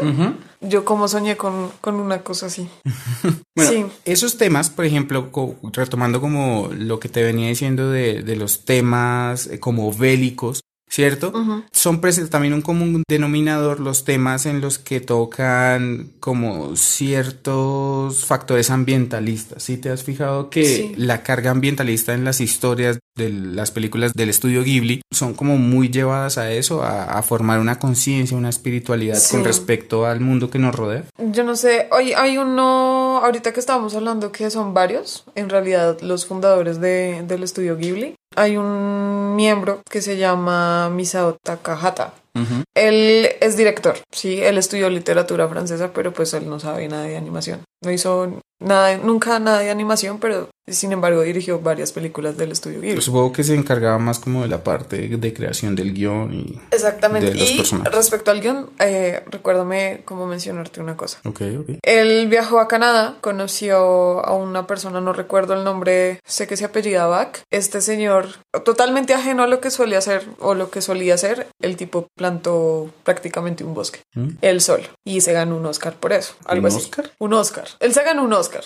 Yo 0.61 0.85
como 0.85 1.09
soñé 1.09 1.37
con, 1.37 1.73
con 1.81 1.97
una 1.97 2.23
cosa 2.23 2.47
así. 2.47 2.69
Bueno, 3.57 3.71
Sí. 3.73 3.85
esos 4.05 4.39
temas, 4.39 4.71
por 4.71 4.85
ejemplo, 4.85 5.33
co- 5.33 5.57
retomando 5.73 6.21
como 6.21 6.71
lo 6.73 7.01
que 7.01 7.09
te 7.09 7.23
venía 7.25 7.49
diciendo 7.49 7.91
de, 7.91 8.23
de 8.23 8.37
los 8.37 8.65
temas 8.65 9.49
eh, 9.49 9.59
como 9.59 9.93
bélicos, 9.93 10.61
¿cierto? 10.91 11.29
Ujú. 11.35 11.63
Son 11.73 12.01
prese- 12.01 12.29
también 12.29 12.53
un 12.53 12.63
común 12.63 13.03
denominador 13.09 13.81
los 13.81 14.05
temas 14.05 14.45
en 14.47 14.61
los 14.61 14.79
que 14.79 15.01
tocan 15.01 16.11
como 16.21 16.75
ciertos 16.77 18.25
factores 18.25 18.71
ambientalistas. 18.71 19.63
¿Sí 19.63 19.77
te 19.77 19.91
has 19.91 20.03
fijado 20.05 20.51
que 20.51 20.65
Sí. 20.65 20.93
la 20.97 21.23
carga 21.23 21.51
ambientalista 21.53 22.13
en 22.15 22.25
las 22.25 22.41
historias 22.41 22.99
de 23.21 23.29
las 23.31 23.71
películas 23.71 24.13
del 24.15 24.29
estudio 24.31 24.65
Ghibli 24.65 25.03
son 25.13 25.35
como 25.35 25.57
muy 25.57 25.89
llevadas 25.91 26.39
a 26.39 26.51
eso, 26.51 26.83
a, 26.83 27.05
a 27.05 27.23
formar 27.23 27.61
una 27.61 27.79
conciencia, 27.79 28.37
una 28.37 28.49
espiritualidad 28.49 29.17
Sí. 29.17 29.37
con 29.37 29.45
respecto 29.45 30.07
al 30.07 30.21
mundo 30.21 30.51
que 30.51 30.59
nos 30.59 30.75
rodea? 30.75 31.05
Yo 31.19 31.45
no 31.45 31.55
sé, 31.55 31.89
hoy 31.93 32.13
hay 32.15 32.39
uno, 32.39 33.21
ahorita 33.23 33.53
que 33.53 33.61
estábamos 33.61 33.95
hablando 33.95 34.33
que 34.33 34.51
son 34.51 34.75
varios, 34.75 35.25
en 35.35 35.49
realidad 35.49 36.01
los 36.01 36.27
fundadores 36.27 36.81
de, 36.81 37.23
del 37.27 37.43
estudio 37.43 37.77
Ghibli. 37.77 38.15
Hay 38.37 38.57
un 38.57 39.35
miembro 39.37 39.83
que 39.91 40.01
se 40.03 40.17
llama 40.17 40.89
Misao 40.91 41.37
Takahata. 41.43 42.15
Ujú. 42.35 42.63
Él 42.77 43.29
es 43.41 43.57
director, 43.57 43.97
sí, 44.13 44.41
él 44.41 44.57
estudió 44.57 44.89
literatura 44.89 45.49
francesa, 45.49 45.91
pero 45.93 46.13
pues 46.13 46.33
él 46.35 46.49
no 46.49 46.61
sabe 46.61 46.87
nada 46.89 47.03
de 47.05 47.17
animación. 47.17 47.61
No 47.83 47.91
hizo 47.91 48.41
nada, 48.61 48.97
nunca 48.99 49.39
nada 49.39 49.61
de 49.61 49.71
animación, 49.71 50.19
pero 50.19 50.49
sin 50.69 50.93
embargo 50.93 51.23
dirigió 51.23 51.59
varias 51.61 51.91
películas 51.91 52.37
del 52.37 52.53
estudio 52.53 52.81
Ghibli. 52.81 53.01
Supongo 53.01 53.33
que 53.33 53.43
se 53.43 53.55
encargaba 53.55 53.99
más 53.99 54.21
como 54.21 54.43
de 54.43 54.49
la 54.49 54.63
parte 54.63 55.09
de 55.09 55.35
creación 55.35 55.75
del 55.75 55.93
guion 55.95 56.33
y 56.33 56.61
Exactamente. 56.71 57.31
de 57.31 57.35
los 57.37 57.51
y 57.51 57.57
personajes. 57.57 57.93
respecto 57.95 58.31
al 58.31 58.41
guion, 58.41 58.71
eh, 58.79 59.25
recuérdame 59.31 60.03
cómo 60.05 60.27
mencionarte 60.27 60.81
una 60.81 60.97
cosa. 60.97 61.19
Ok, 61.25 61.41
ok. 61.61 61.71
Él 61.83 62.29
viajó 62.29 62.61
a 62.61 62.69
Canadá, 62.69 63.17
conoció 63.21 64.25
a 64.25 64.35
una 64.35 64.67
persona, 64.69 65.01
no 65.01 65.13
recuerdo 65.13 65.55
el 65.55 65.65
nombre, 65.65 66.21
sé 66.25 66.47
que 66.47 66.57
se 66.57 66.67
apellida 66.67 67.07
Bach. 67.07 67.39
Este 67.51 67.81
señor, 67.81 68.29
totalmente 68.65 69.15
ajeno 69.15 69.43
a 69.43 69.47
lo 69.49 69.61
que 69.61 69.71
solía 69.71 69.99
hacer 69.99 70.25
o 70.39 70.55
lo 70.55 70.71
que 70.71 70.83
solía 70.83 71.15
hacer, 71.15 71.49
el 71.61 71.77
tipo 71.77 72.07
plantó 72.17 72.91
prácticamente 73.03 73.65
un 73.65 73.75
bosque, 73.75 74.03
¿Mm? 74.15 74.29
él 74.43 74.61
solo, 74.61 74.85
y 75.05 75.23
se 75.23 75.33
ganó 75.33 75.57
un 75.57 75.67
Oscar 75.67 75.95
por 75.95 76.13
eso, 76.13 76.35
algo 76.45 76.69
¿Un 76.69 76.73
así. 76.75 76.85
Oscar? 76.85 77.11
Un 77.19 77.33
Oscar. 77.33 77.67
Él 77.79 77.95
se 77.95 78.03
ganó 78.03 78.25
un 78.25 78.33
Oscar. 78.33 78.65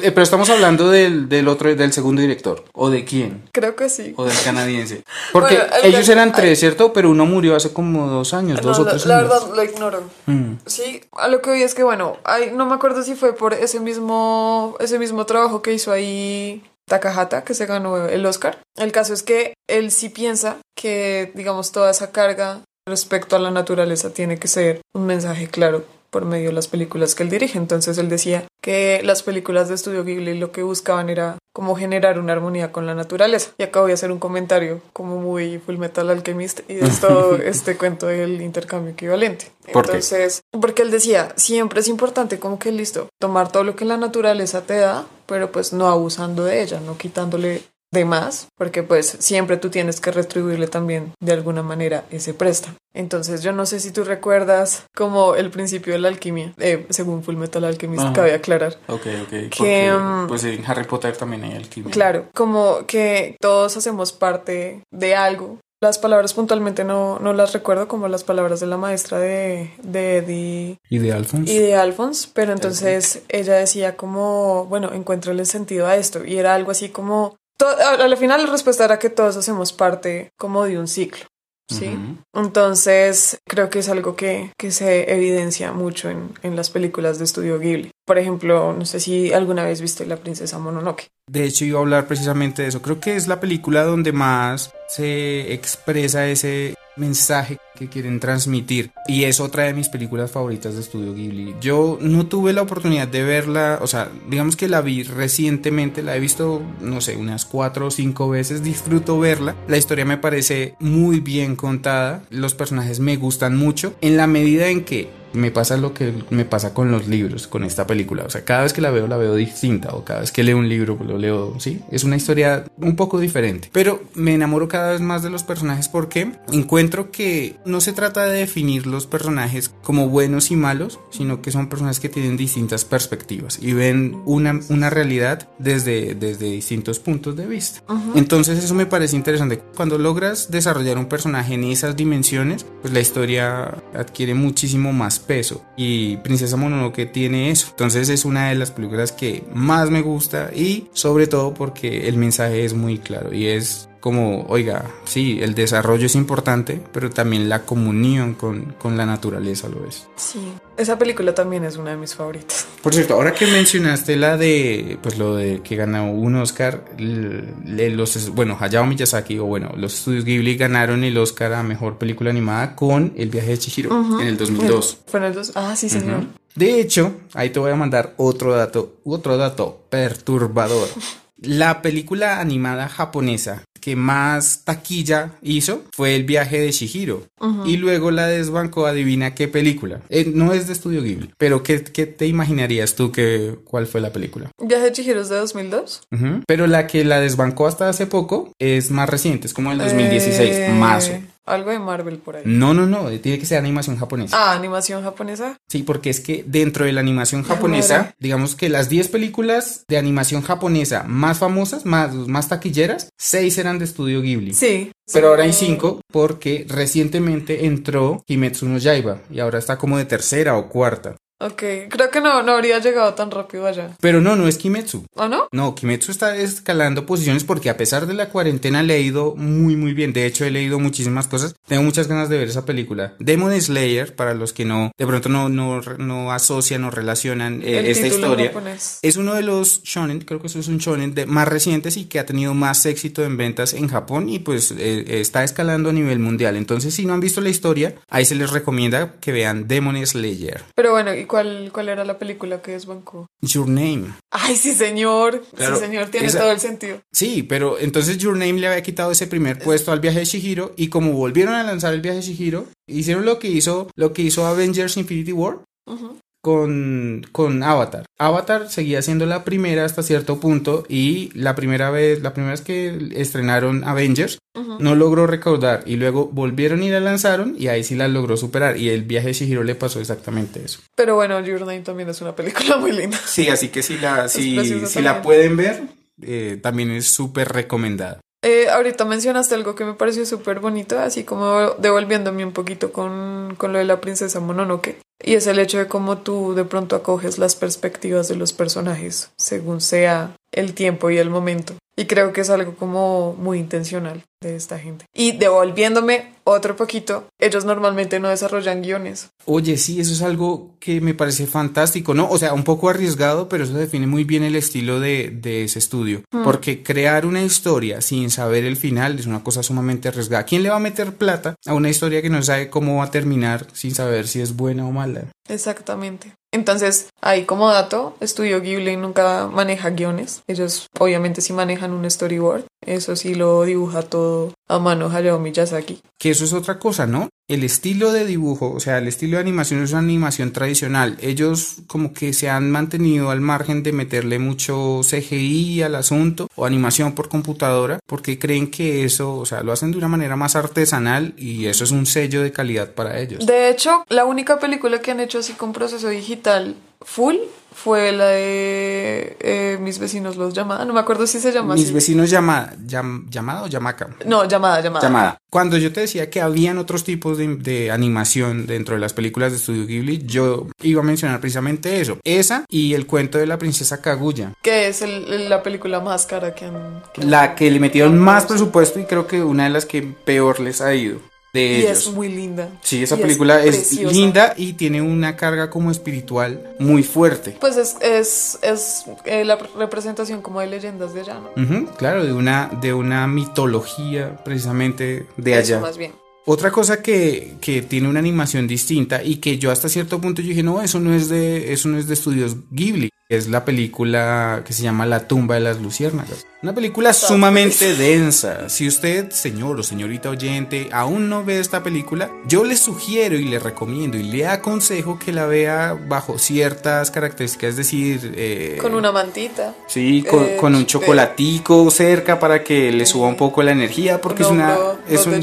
Eh, 0.00 0.12
pero 0.12 0.22
estamos 0.22 0.48
hablando 0.48 0.90
del, 0.90 1.28
del 1.28 1.48
otro, 1.48 1.74
del 1.74 1.92
segundo 1.92 2.22
director. 2.22 2.64
¿O 2.72 2.88
de 2.88 3.04
quién? 3.04 3.48
Creo 3.52 3.74
que 3.74 3.88
sí. 3.88 4.14
O 4.16 4.24
del 4.24 4.38
canadiense. 4.44 5.02
Porque 5.32 5.56
Bueno, 5.56 5.74
el 5.82 5.94
ellos 5.94 6.08
eran 6.08 6.32
tres, 6.32 6.60
¿cierto? 6.60 6.92
Pero 6.92 7.10
uno 7.10 7.26
murió 7.26 7.56
hace 7.56 7.72
como 7.72 8.06
dos 8.06 8.32
años, 8.32 8.60
dos 8.62 8.78
o 8.78 8.84
la, 8.84 8.90
tres 8.92 9.06
la 9.06 9.18
años. 9.18 9.28
verdad 9.30 9.54
lo 9.54 9.62
ignoro. 9.64 10.02
Mm. 10.26 10.52
Sí, 10.66 11.02
a 11.12 11.28
lo 11.28 11.42
que 11.42 11.50
oí 11.50 11.62
es 11.62 11.74
que 11.74 11.82
bueno, 11.82 12.16
no 12.54 12.66
me 12.66 12.74
acuerdo 12.74 13.02
si 13.02 13.14
fue 13.14 13.34
por 13.34 13.54
ese 13.54 13.80
mismo, 13.80 14.76
ese 14.78 14.98
mismo 14.98 15.26
trabajo 15.26 15.62
que 15.62 15.72
hizo 15.72 15.90
ahí 15.90 16.62
Takahata, 16.88 17.42
que 17.44 17.54
se 17.54 17.66
ganó 17.66 18.06
el 18.06 18.24
Oscar. 18.24 18.58
El 18.76 18.92
caso 18.92 19.14
es 19.14 19.22
que 19.22 19.54
él 19.68 19.90
sí 19.90 20.08
piensa 20.08 20.58
que, 20.76 21.32
digamos, 21.34 21.72
toda 21.72 21.90
esa 21.90 22.12
carga 22.12 22.60
respecto 22.86 23.36
a 23.36 23.38
la 23.38 23.50
naturaleza 23.50 24.10
tiene 24.10 24.38
que 24.38 24.48
ser 24.48 24.80
un 24.94 25.06
mensaje 25.06 25.48
claro 25.48 25.84
por 26.12 26.26
medio 26.26 26.50
de 26.50 26.52
las 26.52 26.68
películas 26.68 27.14
que 27.14 27.22
él 27.22 27.30
dirige. 27.30 27.58
Entonces 27.58 27.96
él 27.96 28.10
decía 28.10 28.44
que 28.60 29.00
las 29.02 29.22
películas 29.22 29.68
de 29.68 29.74
Estudio 29.74 30.04
Ghibli 30.04 30.38
lo 30.38 30.52
que 30.52 30.62
buscaban 30.62 31.08
era 31.08 31.38
como 31.54 31.74
generar 31.74 32.18
una 32.18 32.34
armonía 32.34 32.70
con 32.70 32.86
la 32.86 32.94
naturaleza. 32.94 33.52
Y 33.56 33.62
acá 33.62 33.80
voy 33.80 33.90
a 33.92 33.94
hacer 33.94 34.12
un 34.12 34.18
comentario 34.18 34.82
como 34.92 35.16
muy 35.16 35.58
Full 35.58 35.78
Metal 35.78 36.08
Alchemist 36.10 36.60
y 36.68 36.74
es 36.74 37.00
todo 37.00 37.36
este 37.42 37.76
cuento 37.78 38.06
del 38.06 38.42
intercambio 38.42 38.92
equivalente. 38.92 39.50
¿Por 39.72 39.84
qué? 39.84 39.92
Entonces, 39.92 40.42
porque 40.50 40.82
él 40.82 40.90
decía, 40.90 41.32
siempre 41.36 41.80
es 41.80 41.88
importante 41.88 42.38
como 42.38 42.58
que 42.58 42.72
listo, 42.72 43.08
tomar 43.18 43.50
todo 43.50 43.64
lo 43.64 43.74
que 43.74 43.86
la 43.86 43.96
naturaleza 43.96 44.62
te 44.66 44.76
da, 44.76 45.06
pero 45.26 45.50
pues 45.50 45.72
no 45.72 45.88
abusando 45.88 46.44
de 46.44 46.62
ella, 46.62 46.80
no 46.80 46.98
quitándole 46.98 47.62
de 47.92 48.04
más, 48.04 48.48
porque 48.56 48.82
pues 48.82 49.06
siempre 49.20 49.58
tú 49.58 49.68
tienes 49.70 50.00
que 50.00 50.10
retribuirle 50.10 50.66
también 50.66 51.12
de 51.20 51.32
alguna 51.32 51.62
manera 51.62 52.04
ese 52.10 52.32
préstamo. 52.34 52.74
Entonces 52.94 53.42
yo 53.42 53.52
no 53.52 53.66
sé 53.66 53.80
si 53.80 53.90
tú 53.92 54.02
recuerdas 54.04 54.84
como 54.96 55.34
el 55.34 55.50
principio 55.50 55.92
de 55.92 55.98
la 55.98 56.08
alquimia, 56.08 56.54
eh, 56.58 56.86
según 56.90 57.22
Full 57.22 57.36
Metal 57.36 57.64
Alchemist, 57.64 58.02
Ajá. 58.04 58.12
cabe 58.14 58.34
aclarar. 58.34 58.78
Ok, 58.88 59.06
ok. 59.22 59.28
Que, 59.30 59.50
porque, 59.56 59.92
mm, 59.92 60.26
pues 60.26 60.44
en 60.44 60.64
Harry 60.66 60.84
Potter 60.84 61.16
también 61.16 61.44
hay 61.44 61.52
alquimia. 61.56 61.90
Claro, 61.92 62.26
como 62.34 62.86
que 62.86 63.36
todos 63.40 63.76
hacemos 63.76 64.12
parte 64.12 64.82
de 64.90 65.14
algo. 65.14 65.58
Las 65.82 65.98
palabras 65.98 66.32
puntualmente 66.32 66.84
no, 66.84 67.18
no 67.18 67.32
las 67.32 67.52
recuerdo 67.52 67.88
como 67.88 68.06
las 68.06 68.22
palabras 68.22 68.60
de 68.60 68.66
la 68.66 68.76
maestra 68.76 69.18
de, 69.18 69.72
de 69.82 70.18
Eddie 70.18 70.78
¿Y 70.88 70.98
de 70.98 71.12
Alphonse? 71.12 71.52
y 71.52 71.58
de 71.58 71.74
Alphonse, 71.74 72.28
pero 72.32 72.52
entonces 72.52 73.22
ella 73.28 73.54
decía 73.54 73.96
como, 73.96 74.66
bueno, 74.66 74.92
encuéntrale 74.94 75.44
sentido 75.44 75.88
a 75.88 75.96
esto. 75.96 76.24
Y 76.24 76.38
era 76.38 76.54
algo 76.54 76.70
así 76.70 76.90
como, 76.90 77.36
al 77.58 78.16
final 78.16 78.44
la 78.44 78.50
respuesta 78.50 78.84
era 78.84 78.98
que 78.98 79.10
todos 79.10 79.36
hacemos 79.36 79.72
parte 79.72 80.30
como 80.38 80.64
de 80.64 80.78
un 80.78 80.88
ciclo. 80.88 81.24
¿Sí? 81.70 81.96
Entonces, 82.34 83.38
creo 83.48 83.70
que 83.70 83.78
es 83.78 83.88
algo 83.88 84.14
que, 84.14 84.52
que 84.58 84.70
se 84.70 85.10
evidencia 85.10 85.72
mucho 85.72 86.10
en, 86.10 86.34
en 86.42 86.54
las 86.54 86.68
películas 86.68 87.18
de 87.18 87.24
estudio 87.24 87.58
Ghibli. 87.58 87.90
Por 88.04 88.18
ejemplo, 88.18 88.74
no 88.74 88.84
sé 88.84 89.00
si 89.00 89.32
alguna 89.32 89.64
vez 89.64 89.80
viste 89.80 90.04
La 90.04 90.16
Princesa 90.16 90.58
Mononoke. 90.58 91.08
De 91.30 91.44
hecho, 91.44 91.64
iba 91.64 91.78
a 91.78 91.82
hablar 91.82 92.06
precisamente 92.06 92.60
de 92.60 92.68
eso. 92.68 92.82
Creo 92.82 93.00
que 93.00 93.16
es 93.16 93.26
la 93.26 93.40
película 93.40 93.84
donde 93.84 94.12
más 94.12 94.72
se 94.88 95.54
expresa 95.54 96.26
ese 96.28 96.74
mensaje 96.96 97.56
que 97.74 97.88
quieren 97.88 98.20
transmitir. 98.20 98.90
Y 99.06 99.24
es 99.24 99.40
otra 99.40 99.64
de 99.64 99.74
mis 99.74 99.88
películas 99.88 100.30
favoritas 100.30 100.74
de 100.74 100.80
Estudio 100.80 101.14
Ghibli. 101.14 101.54
Yo 101.60 101.98
no 102.00 102.26
tuve 102.26 102.52
la 102.52 102.62
oportunidad 102.62 103.08
de 103.08 103.22
verla, 103.22 103.78
o 103.82 103.86
sea, 103.86 104.10
digamos 104.28 104.56
que 104.56 104.68
la 104.68 104.80
vi 104.80 105.02
recientemente, 105.02 106.02
la 106.02 106.16
he 106.16 106.20
visto, 106.20 106.62
no 106.80 107.00
sé, 107.00 107.16
unas 107.16 107.44
cuatro 107.44 107.86
o 107.86 107.90
cinco 107.90 108.28
veces. 108.28 108.62
Disfruto 108.62 109.18
verla. 109.18 109.56
La 109.68 109.78
historia 109.78 110.04
me 110.04 110.18
parece 110.18 110.74
muy 110.80 111.20
bien 111.20 111.56
contada. 111.56 112.22
Los 112.30 112.54
personajes 112.54 113.00
me 113.00 113.16
gustan 113.16 113.56
mucho. 113.56 113.94
En 114.00 114.16
la 114.16 114.26
medida 114.26 114.68
en 114.68 114.84
que 114.84 115.22
me 115.32 115.50
pasa 115.50 115.76
lo 115.76 115.94
que 115.94 116.12
me 116.30 116.44
pasa 116.44 116.74
con 116.74 116.90
los 116.90 117.08
libros, 117.08 117.46
con 117.46 117.64
esta 117.64 117.86
película. 117.86 118.24
O 118.24 118.30
sea, 118.30 118.44
cada 118.44 118.62
vez 118.62 118.72
que 118.72 118.80
la 118.80 118.90
veo, 118.90 119.06
la 119.06 119.16
veo 119.16 119.34
distinta. 119.34 119.94
O 119.94 120.04
cada 120.04 120.20
vez 120.20 120.32
que 120.32 120.42
leo 120.42 120.58
un 120.58 120.68
libro, 120.68 120.98
lo 121.04 121.18
leo, 121.18 121.58
sí. 121.58 121.80
Es 121.90 122.04
una 122.04 122.16
historia 122.16 122.64
un 122.76 122.96
poco 122.96 123.18
diferente. 123.18 123.70
Pero 123.72 124.02
me 124.14 124.34
enamoro 124.34 124.68
cada 124.68 124.92
vez 124.92 125.00
más 125.00 125.22
de 125.22 125.30
los 125.30 125.42
personajes 125.42 125.88
porque 125.88 126.32
encuentro 126.52 127.10
que 127.10 127.56
no 127.64 127.80
se 127.80 127.92
trata 127.92 128.26
de 128.26 128.38
definir 128.38 128.86
los 128.86 129.06
personajes 129.06 129.72
como 129.82 130.08
buenos 130.08 130.50
y 130.50 130.56
malos, 130.56 131.00
sino 131.10 131.42
que 131.42 131.50
son 131.50 131.68
personajes 131.68 132.00
que 132.00 132.08
tienen 132.08 132.36
distintas 132.36 132.84
perspectivas 132.84 133.58
y 133.60 133.72
ven 133.72 134.22
una, 134.24 134.60
una 134.68 134.90
realidad 134.90 135.48
desde, 135.58 136.14
desde 136.14 136.50
distintos 136.50 136.98
puntos 136.98 137.36
de 137.36 137.46
vista. 137.46 137.82
Entonces 138.14 138.62
eso 138.62 138.74
me 138.74 138.86
parece 138.86 139.16
interesante. 139.16 139.62
Cuando 139.76 139.98
logras 139.98 140.50
desarrollar 140.50 140.98
un 140.98 141.06
personaje 141.06 141.54
en 141.54 141.64
esas 141.64 141.96
dimensiones, 141.96 142.66
pues 142.80 142.92
la 142.92 143.00
historia 143.00 143.82
adquiere 143.94 144.34
muchísimo 144.34 144.92
más 144.92 145.18
peso. 145.18 145.64
Y 145.76 146.16
Princesa 146.18 146.56
Mononoke 146.56 147.06
tiene 147.06 147.50
eso. 147.50 147.68
Entonces 147.70 148.08
es 148.08 148.24
una 148.24 148.48
de 148.48 148.54
las 148.54 148.70
películas 148.70 149.12
que 149.12 149.44
más 149.54 149.90
me 149.90 150.02
gusta 150.02 150.50
y 150.54 150.88
sobre 150.92 151.26
todo 151.26 151.54
porque 151.54 152.08
el 152.08 152.16
mensaje 152.16 152.64
es 152.64 152.74
muy 152.74 152.98
claro 152.98 153.32
y 153.32 153.46
es 153.46 153.88
como, 154.02 154.46
oiga, 154.48 154.84
sí, 155.04 155.38
el 155.42 155.54
desarrollo 155.54 156.06
es 156.06 156.16
importante, 156.16 156.80
pero 156.92 157.08
también 157.08 157.48
la 157.48 157.62
comunión 157.62 158.34
con, 158.34 158.74
con 158.76 158.96
la 158.96 159.06
naturaleza 159.06 159.68
lo 159.68 159.86
es. 159.86 160.08
Sí. 160.16 160.40
Esa 160.76 160.98
película 160.98 161.36
también 161.36 161.64
es 161.64 161.76
una 161.76 161.90
de 161.90 161.98
mis 161.98 162.16
favoritas. 162.16 162.66
Por 162.82 162.92
cierto, 162.92 163.14
ahora 163.14 163.32
que 163.32 163.46
mencionaste 163.46 164.16
la 164.16 164.36
de, 164.36 164.98
pues 165.00 165.18
lo 165.18 165.36
de 165.36 165.60
que 165.62 165.76
ganó 165.76 166.10
un 166.10 166.34
Oscar, 166.34 166.84
los, 166.98 168.30
bueno, 168.30 168.56
Hayao 168.58 168.84
Miyazaki, 168.86 169.38
o 169.38 169.44
bueno, 169.44 169.72
los 169.76 169.94
estudios 169.94 170.24
Ghibli 170.24 170.56
ganaron 170.56 171.04
el 171.04 171.16
Oscar 171.16 171.52
a 171.52 171.62
Mejor 171.62 171.98
Película 171.98 172.30
Animada 172.30 172.74
con 172.74 173.12
El 173.16 173.30
viaje 173.30 173.50
de 173.50 173.58
Chihiro 173.58 174.18
en 174.20 174.26
el 174.26 174.36
2002. 174.36 174.98
Fue 175.06 175.20
en 175.20 175.26
el 175.26 175.34
dos. 175.34 175.52
Ah, 175.54 175.76
sí, 175.76 175.88
señor. 175.88 176.18
Ujú. 176.18 176.26
De 176.56 176.80
hecho, 176.80 177.12
ahí 177.34 177.50
te 177.50 177.60
voy 177.60 177.70
a 177.70 177.76
mandar 177.76 178.14
otro 178.16 178.52
dato, 178.52 178.96
otro 179.04 179.36
dato 179.36 179.84
perturbador. 179.90 180.88
La 181.36 181.82
película 181.82 182.40
animada 182.40 182.88
japonesa 182.88 183.62
que 183.82 183.96
más 183.96 184.62
taquilla 184.64 185.32
hizo 185.42 185.82
fue 185.92 186.14
El 186.14 186.24
viaje 186.24 186.58
de 186.60 186.70
Shihiro. 186.72 187.26
Y 187.66 187.76
luego 187.76 188.10
la 188.12 188.26
desbancó, 188.28 188.86
adivina 188.86 189.34
qué 189.34 189.48
película. 189.48 190.00
Eh, 190.08 190.30
no 190.34 190.52
es 190.52 190.68
de 190.68 190.72
estudio 190.72 191.02
Ghibli, 191.02 191.30
pero 191.36 191.62
¿qué, 191.62 191.82
qué 191.82 192.06
te 192.06 192.26
imaginarías 192.26 192.94
tú 192.94 193.10
que 193.12 193.56
cuál 193.64 193.86
fue 193.86 194.00
la 194.00 194.12
película? 194.12 194.50
Viaje 194.58 194.84
de 194.84 194.92
Chihiro 194.92 195.20
es 195.20 195.28
de 195.28 195.36
2002. 195.36 196.02
Ujú. 196.12 196.42
Pero 196.46 196.66
la 196.66 196.86
que 196.86 197.04
la 197.04 197.20
desbancó 197.20 197.66
hasta 197.66 197.88
hace 197.88 198.06
poco 198.06 198.52
es 198.58 198.90
más 198.90 199.08
reciente, 199.10 199.46
es 199.48 199.52
como 199.52 199.72
el 199.72 199.78
2016, 199.78 200.50
Eh, 200.56 200.68
mazo. 200.78 201.12
Algo 201.44 201.70
de 201.70 201.78
Marvel 201.78 202.18
por 202.18 202.36
ahí. 202.36 202.42
No, 202.46 202.72
no, 202.72 202.86
no, 202.86 203.08
tiene 203.20 203.38
que 203.38 203.46
ser 203.46 203.58
animación 203.58 203.96
japonesa. 203.96 204.36
Ah, 204.36 204.52
animación 204.52 205.02
japonesa. 205.02 205.56
Sí, 205.68 205.82
porque 205.82 206.10
es 206.10 206.20
que 206.20 206.44
dentro 206.46 206.84
de 206.84 206.92
la 206.92 207.00
animación 207.00 207.42
japonesa, 207.42 207.98
Madre. 207.98 208.14
digamos 208.20 208.54
que 208.54 208.68
las 208.68 208.88
10 208.88 209.08
películas 209.08 209.84
de 209.88 209.98
animación 209.98 210.42
japonesa 210.42 211.02
más 211.02 211.38
famosas, 211.38 211.84
más, 211.84 212.14
más 212.14 212.48
taquilleras, 212.48 213.08
6 213.18 213.58
eran 213.58 213.78
de 213.78 213.86
estudio 213.86 214.22
Ghibli. 214.22 214.54
Sí. 214.54 214.92
Pero 215.12 215.28
ahora 215.28 215.42
hay 215.44 215.52
5 215.52 216.00
porque 216.12 216.64
recientemente 216.68 217.66
entró 217.66 218.22
Kimetsu 218.26 218.68
no 218.68 218.78
Yaiba 218.78 219.18
y 219.30 219.40
ahora 219.40 219.58
está 219.58 219.76
como 219.78 219.98
de 219.98 220.04
tercera 220.04 220.56
o 220.56 220.68
cuarta. 220.68 221.16
Ok, 221.42 221.62
creo 221.88 222.10
que 222.10 222.20
no, 222.20 222.42
no 222.42 222.52
habría 222.52 222.78
llegado 222.78 223.14
tan 223.14 223.30
rápido 223.30 223.66
allá. 223.66 223.96
Pero 224.00 224.20
no, 224.20 224.36
no 224.36 224.46
es 224.46 224.58
Kimetsu. 224.58 225.06
¿O 225.14 225.28
no? 225.28 225.48
No, 225.50 225.74
Kimetsu 225.74 226.12
está 226.12 226.36
escalando 226.36 227.04
posiciones 227.04 227.42
porque 227.42 227.68
a 227.68 227.76
pesar 227.76 228.06
de 228.06 228.14
la 228.14 228.28
cuarentena 228.28 228.82
le 228.82 228.94
ha 228.94 228.98
ido 228.98 229.34
muy 229.34 229.74
muy 229.76 229.92
bien. 229.92 230.12
De 230.12 230.24
hecho, 230.26 230.44
he 230.44 230.50
leído 230.50 230.78
muchísimas 230.78 231.26
cosas. 231.26 231.54
Tengo 231.66 231.82
muchas 231.82 232.06
ganas 232.06 232.28
de 232.28 232.38
ver 232.38 232.48
esa 232.48 232.64
película. 232.64 233.14
Demon 233.18 233.60
Slayer, 233.60 234.14
para 234.14 234.34
los 234.34 234.52
que 234.52 234.64
no, 234.64 234.92
de 234.96 235.06
pronto 235.06 235.28
no, 235.28 235.48
no, 235.48 235.80
no 235.98 236.32
asocian 236.32 236.84
o 236.84 236.90
relacionan 236.90 237.62
eh, 237.62 237.80
El 237.80 237.86
esta 237.86 238.06
historia. 238.06 238.46
japonés. 238.48 239.00
Es 239.02 239.16
uno 239.16 239.34
de 239.34 239.42
los 239.42 239.82
shonen, 239.82 240.20
creo 240.20 240.40
que 240.40 240.46
eso 240.46 240.60
es 240.60 240.68
un 240.68 240.78
shonen 240.78 241.14
de 241.14 241.26
más 241.26 241.48
recientes 241.48 241.96
y 241.96 242.04
que 242.04 242.18
ha 242.20 242.26
tenido 242.26 242.54
más 242.54 242.86
éxito 242.86 243.24
en 243.24 243.36
ventas 243.36 243.74
en 243.74 243.88
Japón 243.88 244.28
y 244.28 244.38
pues 244.38 244.72
eh, 244.78 245.20
está 245.20 245.42
escalando 245.42 245.90
a 245.90 245.92
nivel 245.92 246.20
mundial. 246.20 246.56
Entonces, 246.56 246.94
si 246.94 247.04
no 247.04 247.14
han 247.14 247.20
visto 247.20 247.40
la 247.40 247.48
historia, 247.48 247.96
ahí 248.08 248.24
se 248.24 248.36
les 248.36 248.50
recomienda 248.50 249.14
que 249.20 249.32
vean 249.32 249.66
Demon 249.66 250.06
Slayer. 250.06 250.62
Pero 250.74 250.92
bueno, 250.92 251.14
¿y 251.14 251.24
cuál, 251.32 251.70
cuál 251.72 251.88
era 251.88 252.04
la 252.04 252.18
película 252.18 252.60
que 252.60 252.72
desbancó? 252.72 253.26
Your 253.40 253.66
Name. 253.66 254.12
Ay, 254.30 254.54
sí, 254.54 254.72
señor. 254.74 255.42
Claro, 255.56 255.76
sí, 255.76 255.80
señor, 255.86 256.08
tiene 256.10 256.26
esa- 256.26 256.40
todo 256.40 256.52
el 256.52 256.60
sentido. 256.60 257.00
Sí, 257.10 257.42
pero 257.42 257.78
entonces 257.78 258.18
Your 258.18 258.36
Name 258.36 258.60
le 258.60 258.66
había 258.68 258.82
quitado 258.82 259.10
ese 259.10 259.26
primer 259.26 259.58
puesto 259.58 259.92
al 259.92 260.00
viaje 260.00 260.18
de 260.18 260.24
Shihiro 260.26 260.74
y 260.76 260.88
como 260.88 261.12
volvieron 261.12 261.54
a 261.54 261.62
lanzar 261.62 261.94
el 261.94 262.02
viaje 262.02 262.18
de 262.18 262.22
Shihiro, 262.26 262.66
hicieron 262.86 263.24
lo 263.24 263.38
que 263.38 263.48
hizo 263.48 263.88
lo 263.96 264.12
que 264.12 264.20
hizo 264.22 264.44
Avengers 264.46 264.98
Infinity 264.98 265.32
War. 265.32 265.60
Ujú. 265.86 266.18
Con, 266.42 267.24
con 267.32 267.62
Avatar. 267.62 268.04
Avatar 268.18 268.68
seguía 268.68 269.00
siendo 269.00 269.26
la 269.26 269.44
primera 269.44 269.84
hasta 269.84 270.02
cierto 270.02 270.40
punto 270.40 270.84
y 270.88 271.30
la 271.34 271.54
primera 271.54 271.90
vez, 271.90 272.20
la 272.20 272.34
primera 272.34 272.50
vez 272.50 272.60
que 272.60 273.10
estrenaron 273.14 273.84
Avengers 273.84 274.38
no 274.78 274.94
logró 274.94 275.26
recaudar 275.26 275.82
y 275.86 275.96
luego 275.96 276.26
volvieron 276.26 276.82
y 276.82 276.90
la 276.90 277.00
lanzaron 277.00 277.54
y 277.58 277.68
ahí 277.68 277.84
sí 277.84 277.94
la 277.94 278.08
logró 278.08 278.36
superar 278.36 278.76
y 278.76 278.90
el 278.90 279.02
viaje 279.02 279.28
de 279.28 279.32
Shihiro 279.34 279.62
le 279.62 279.74
pasó 279.74 280.00
exactamente 280.00 280.62
eso. 280.64 280.80
Pero 280.96 281.14
bueno, 281.14 281.40
Your 281.40 281.60
Name 281.60 281.80
también 281.80 282.08
es 282.08 282.20
una 282.20 282.34
película 282.34 282.76
muy 282.76 282.92
linda. 282.92 283.18
Sí, 283.24 283.48
así 283.48 283.68
que 283.68 283.82
si 283.82 283.96
la, 283.98 284.28
si, 284.28 284.86
si 284.86 285.02
la 285.02 285.22
pueden 285.22 285.56
ver, 285.56 285.82
eh, 286.20 286.58
también 286.60 286.90
es 286.90 287.06
súper 287.06 287.48
recomendada. 287.50 288.20
Eh, 288.44 288.68
ahorita 288.68 289.04
mencionaste 289.04 289.54
algo 289.54 289.76
que 289.76 289.84
me 289.84 289.94
pareció 289.94 290.26
súper 290.26 290.58
bonito, 290.58 290.98
así 290.98 291.22
como 291.22 291.74
devolviéndome 291.78 292.44
un 292.44 292.52
poquito 292.52 292.92
con, 292.92 293.54
con 293.56 293.72
lo 293.72 293.78
de 293.78 293.84
la 293.84 294.00
princesa 294.00 294.40
Mononoke. 294.40 294.98
Y 295.22 295.34
es 295.34 295.46
el 295.46 295.58
hecho 295.58 295.78
de 295.78 295.86
cómo 295.86 296.18
tú 296.18 296.54
de 296.54 296.64
pronto 296.64 296.96
acoges 296.96 297.38
las 297.38 297.54
perspectivas 297.54 298.28
de 298.28 298.36
los 298.36 298.52
personajes 298.52 299.30
según 299.36 299.80
sea 299.80 300.36
el 300.52 300.74
tiempo 300.74 301.10
y 301.10 301.18
el 301.18 301.30
momento. 301.30 301.74
Y 301.94 302.06
creo 302.06 302.32
que 302.32 302.40
es 302.40 302.48
algo 302.48 302.74
como 302.74 303.34
muy 303.34 303.58
intencional 303.58 304.24
de 304.40 304.56
esta 304.56 304.78
gente. 304.78 305.04
Y 305.14 305.32
devolviéndome 305.32 306.32
otro 306.44 306.74
poquito, 306.74 307.26
ellos 307.38 307.66
normalmente 307.66 308.18
no 308.18 308.30
desarrollan 308.30 308.82
guiones. 308.82 309.28
Oye, 309.44 309.76
sí, 309.76 310.00
eso 310.00 310.12
es 310.12 310.22
algo 310.22 310.70
que 310.80 311.02
me 311.02 311.12
parece 311.12 311.46
fantástico, 311.46 312.14
¿no? 312.14 312.28
O 312.30 312.38
sea, 312.38 312.54
un 312.54 312.64
poco 312.64 312.88
arriesgado, 312.88 313.48
pero 313.48 313.64
eso 313.64 313.74
define 313.74 314.06
muy 314.06 314.24
bien 314.24 314.42
el 314.42 314.56
estilo 314.56 315.00
de, 315.00 315.30
de 315.30 315.64
ese 315.64 315.78
estudio. 315.78 316.22
Porque 316.44 316.82
crear 316.82 317.26
una 317.26 317.42
historia 317.42 318.00
sin 318.00 318.30
saber 318.30 318.64
el 318.64 318.76
final 318.76 319.18
es 319.18 319.26
una 319.26 319.44
cosa 319.44 319.62
sumamente 319.62 320.08
arriesgada. 320.08 320.44
¿Quién 320.44 320.62
le 320.62 320.70
va 320.70 320.76
a 320.76 320.80
meter 320.80 321.14
plata 321.16 321.56
a 321.66 321.74
una 321.74 321.90
historia 321.90 322.22
que 322.22 322.30
no 322.30 322.42
sabe 322.42 322.70
cómo 322.70 322.96
va 322.96 323.04
a 323.04 323.10
terminar 323.10 323.66
sin 323.74 323.94
saber 323.94 324.26
si 324.26 324.40
es 324.40 324.56
buena 324.56 324.86
o 324.86 324.92
mala? 324.92 325.11
Exactamente. 325.48 326.34
Entonces, 326.52 327.08
ahí 327.20 327.44
como 327.44 327.70
dato, 327.70 328.16
Estudio 328.20 328.60
Ghibli 328.60 328.96
nunca 328.96 329.46
maneja 329.46 329.90
guiones. 329.90 330.42
Ellos 330.46 330.86
obviamente 330.98 331.40
sí 331.40 331.52
manejan 331.52 331.92
un 331.92 332.10
storyboard. 332.10 332.64
Eso 332.84 333.16
sí 333.16 333.34
lo 333.34 333.62
dibuja 333.64 334.02
todo 334.02 334.54
a 334.68 334.78
mano 334.78 335.10
Hayao 335.10 335.38
Miyazaki. 335.38 336.00
Que 336.18 336.30
eso 336.30 336.44
es 336.44 336.52
otra 336.52 336.78
cosa, 336.78 337.06
¿no? 337.06 337.28
El 337.48 337.64
estilo 337.64 338.12
de 338.12 338.24
dibujo, 338.24 338.72
o 338.72 338.80
sea, 338.80 338.98
el 338.98 339.08
estilo 339.08 339.36
de 339.36 339.42
animación 339.42 339.82
es 339.82 339.90
una 339.90 340.00
animación 340.00 340.52
tradicional. 340.52 341.18
Ellos 341.20 341.76
como 341.86 342.14
que 342.14 342.32
se 342.32 342.48
han 342.48 342.70
mantenido 342.70 343.30
al 343.30 343.40
margen 343.40 343.82
de 343.82 343.92
meterle 343.92 344.38
mucho 344.38 345.00
CGI 345.02 345.82
al 345.82 345.94
asunto 345.96 346.48
o 346.56 346.64
animación 346.64 347.12
por 347.12 347.28
computadora 347.28 347.98
porque 348.06 348.38
creen 348.38 348.70
que 348.70 349.04
eso, 349.04 349.36
o 349.36 349.44
sea, 349.44 349.62
lo 349.62 349.72
hacen 349.72 349.92
de 349.92 349.98
una 349.98 350.08
manera 350.08 350.36
más 350.36 350.56
artesanal 350.56 351.34
y 351.36 351.66
eso 351.66 351.84
es 351.84 351.90
un 351.90 352.06
sello 352.06 352.42
de 352.42 352.52
calidad 352.52 352.92
para 352.92 353.18
ellos. 353.18 353.44
De 353.46 353.68
hecho, 353.68 354.04
la 354.08 354.24
única 354.24 354.58
película 354.58 355.02
que 355.02 355.10
han 355.10 355.20
hecho 355.20 355.40
así 355.40 355.52
con 355.52 355.72
proceso 355.72 356.08
digital 356.08 356.76
full 357.04 357.36
fue 357.74 358.12
la 358.12 358.26
de 358.26 359.36
eh, 359.40 359.78
Mis 359.80 359.98
vecinos 359.98 360.36
los 360.36 360.52
llamada. 360.52 360.84
No 360.84 360.92
me 360.92 361.00
acuerdo 361.00 361.26
si 361.26 361.40
se 361.40 361.52
llama 361.52 361.74
Mis 361.74 361.84
así. 361.84 361.92
vecinos 361.94 362.28
llama, 362.30 362.70
llam- 362.86 363.28
llamada 363.30 363.62
o 363.62 363.66
llamaca. 363.66 364.10
No, 364.26 364.44
llamada, 364.46 364.80
llamada. 364.82 365.02
Llamada. 365.06 365.38
Cuando 365.50 365.78
yo 365.78 365.90
te 365.92 366.00
decía 366.00 366.28
que 366.30 366.40
habían 366.42 366.76
otros 366.78 367.02
tipos 367.04 367.38
de, 367.38 367.56
de 367.56 367.90
animación 367.90 368.66
dentro 368.66 368.94
de 368.94 369.00
las 369.00 369.14
películas 369.14 369.52
de 369.52 369.58
Studio 369.58 369.86
Ghibli, 369.86 370.22
yo 370.26 370.66
iba 370.82 371.00
a 371.00 371.04
mencionar 371.04 371.40
precisamente 371.40 372.00
eso. 372.00 372.18
Esa 372.24 372.66
y 372.68 372.92
el 372.94 373.06
cuento 373.06 373.38
de 373.38 373.46
la 373.46 373.58
princesa 373.58 374.00
Kaguya. 374.02 374.52
Que 374.62 374.88
es 374.88 375.00
el- 375.02 375.48
la 375.48 375.62
película 375.62 376.00
más 376.00 376.26
cara 376.26 376.54
que 376.54 376.66
han... 376.66 377.02
que 377.14 377.22
han- 377.22 377.30
La 377.30 377.54
que 377.54 377.70
le 377.70 377.80
metieron 377.80 378.18
más 378.18 378.44
presupuesto 378.44 379.00
y 379.00 379.04
creo 379.04 379.26
que 379.26 379.42
una 379.42 379.64
de 379.64 379.70
las 379.70 379.86
que 379.86 380.02
peor 380.02 380.60
les 380.60 380.80
ha 380.82 380.94
ido 380.94 381.18
de 381.52 381.62
Y 381.62 381.74
ellos. 381.82 382.06
es 382.08 382.12
muy 382.14 382.28
linda. 382.28 382.70
Sí, 382.82 383.02
esa 383.02 383.16
Y 383.16 383.22
película 383.22 383.62
es, 383.62 383.76
preciosa. 383.76 384.14
linda 384.16 384.54
y 384.56 384.72
tiene 384.72 385.02
una 385.02 385.36
carga 385.36 385.68
como 385.68 385.90
espiritual 385.90 386.74
muy 386.78 387.02
fuerte. 387.02 387.56
Pues 387.60 387.76
es, 387.76 387.96
es, 388.00 388.58
es 388.62 389.04
eh, 389.26 389.44
la 389.44 389.56
representación 389.78 390.40
como 390.40 390.60
de 390.60 390.68
leyendas 390.68 391.12
de 391.12 391.20
allá, 391.20 391.40
¿no? 391.40 391.62
Ujú, 391.62 391.86
claro, 391.96 392.24
de 392.24 392.32
una, 392.32 392.70
de 392.80 392.94
una 392.94 393.26
mitología 393.26 394.36
precisamente 394.44 395.26
de 395.36 395.52
Eso 395.52 395.74
allá. 395.74 395.80
más 395.80 395.98
bien. 395.98 396.12
Otra 396.44 396.72
cosa 396.72 397.02
que, 397.02 397.54
que 397.60 397.82
tiene 397.82 398.08
una 398.08 398.18
animación 398.18 398.66
distinta 398.66 399.22
y 399.22 399.36
que 399.36 399.58
yo 399.58 399.70
hasta 399.70 399.88
cierto 399.88 400.20
punto 400.20 400.42
yo 400.42 400.48
dije, 400.48 400.64
no, 400.64 400.82
eso 400.82 400.98
no 400.98 401.14
es 401.14 401.28
de, 401.28 401.72
eso 401.72 401.88
no 401.88 401.98
es 401.98 402.08
de 402.08 402.14
estudios 402.14 402.56
Ghibli. 402.70 403.10
Es 403.32 403.48
la 403.48 403.64
película 403.64 404.62
que 404.66 404.74
se 404.74 404.82
llama 404.82 405.06
La 405.06 405.26
tumba 405.26 405.54
de 405.54 405.62
las 405.62 405.80
luciérnagas. 405.80 406.46
Una 406.62 406.74
película 406.74 407.14
sumamente 407.14 407.94
densa. 407.96 408.68
Si 408.68 408.86
usted, 408.86 409.30
señor 409.30 409.80
o 409.80 409.82
señorita 409.82 410.28
oyente, 410.28 410.90
aún 410.92 411.30
no 411.30 411.42
ve 411.42 411.58
esta 411.58 411.82
película, 411.82 412.30
yo 412.46 412.62
le 412.64 412.76
sugiero 412.76 413.34
y 413.36 413.46
le 413.46 413.58
recomiendo 413.58 414.18
y 414.18 414.22
le 414.22 414.46
aconsejo 414.46 415.18
que 415.18 415.32
la 415.32 415.46
vea 415.46 415.96
bajo 416.08 416.38
ciertas 416.38 417.10
características, 417.10 417.70
es 417.70 417.76
decir, 417.78 418.34
eh, 418.36 418.76
Con 418.82 418.94
una 418.94 419.10
mantita. 419.10 419.74
Sí, 419.86 420.22
con, 420.28 420.44
Eh, 420.44 420.56
con 420.60 420.74
un 420.74 420.82
de- 420.82 420.86
chocolatico 420.88 421.90
cerca 421.90 422.38
para 422.38 422.62
que 422.62 422.92
le 422.92 423.06
suba 423.06 423.28
un 423.28 423.36
poco 423.38 423.62
la 423.62 423.72
energía, 423.72 424.20
porque 424.20 424.42
es 424.42 424.48
Un 424.50 424.56
una, 424.56 424.76
es, 425.08 425.26
un- 425.26 425.42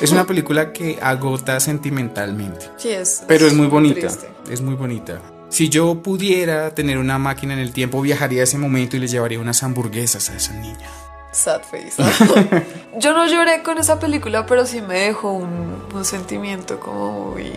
es 0.00 0.10
una 0.10 0.26
película 0.26 0.72
que 0.72 0.98
agota 1.00 1.60
sentimentalmente. 1.60 2.66
Sí, 2.78 2.88
es. 2.88 3.22
Pero 3.28 3.46
es 3.46 3.54
muy 3.54 3.68
bonita, 3.68 4.00
triste. 4.08 4.28
es 4.50 4.60
muy 4.60 4.74
bonita. 4.74 5.20
Si 5.48 5.68
yo 5.68 6.02
pudiera 6.02 6.74
tener 6.74 6.98
una 6.98 7.18
máquina 7.18 7.54
en 7.54 7.58
el 7.58 7.72
tiempo, 7.72 8.02
viajaría 8.02 8.42
a 8.42 8.44
ese 8.44 8.58
momento 8.58 8.96
y 8.96 9.00
les 9.00 9.10
llevaría 9.10 9.40
unas 9.40 9.62
hamburguesas 9.62 10.30
a 10.30 10.36
esa 10.36 10.52
niña. 10.52 10.88
Sad 11.32 11.62
face. 11.62 12.02
Yo 12.98 13.12
no 13.12 13.26
lloré 13.26 13.62
con 13.62 13.78
esa 13.78 13.98
película, 14.00 14.46
pero 14.46 14.66
sí 14.66 14.80
me 14.80 14.98
dejó 15.00 15.32
un, 15.32 15.82
un 15.94 16.04
sentimiento 16.04 16.80
como 16.80 17.30
muy. 17.30 17.52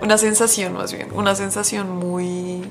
Una 0.00 0.18
sensación 0.18 0.74
más 0.74 0.92
bien. 0.92 1.08
Una 1.12 1.34
sensación 1.34 1.90
muy. 1.90 2.64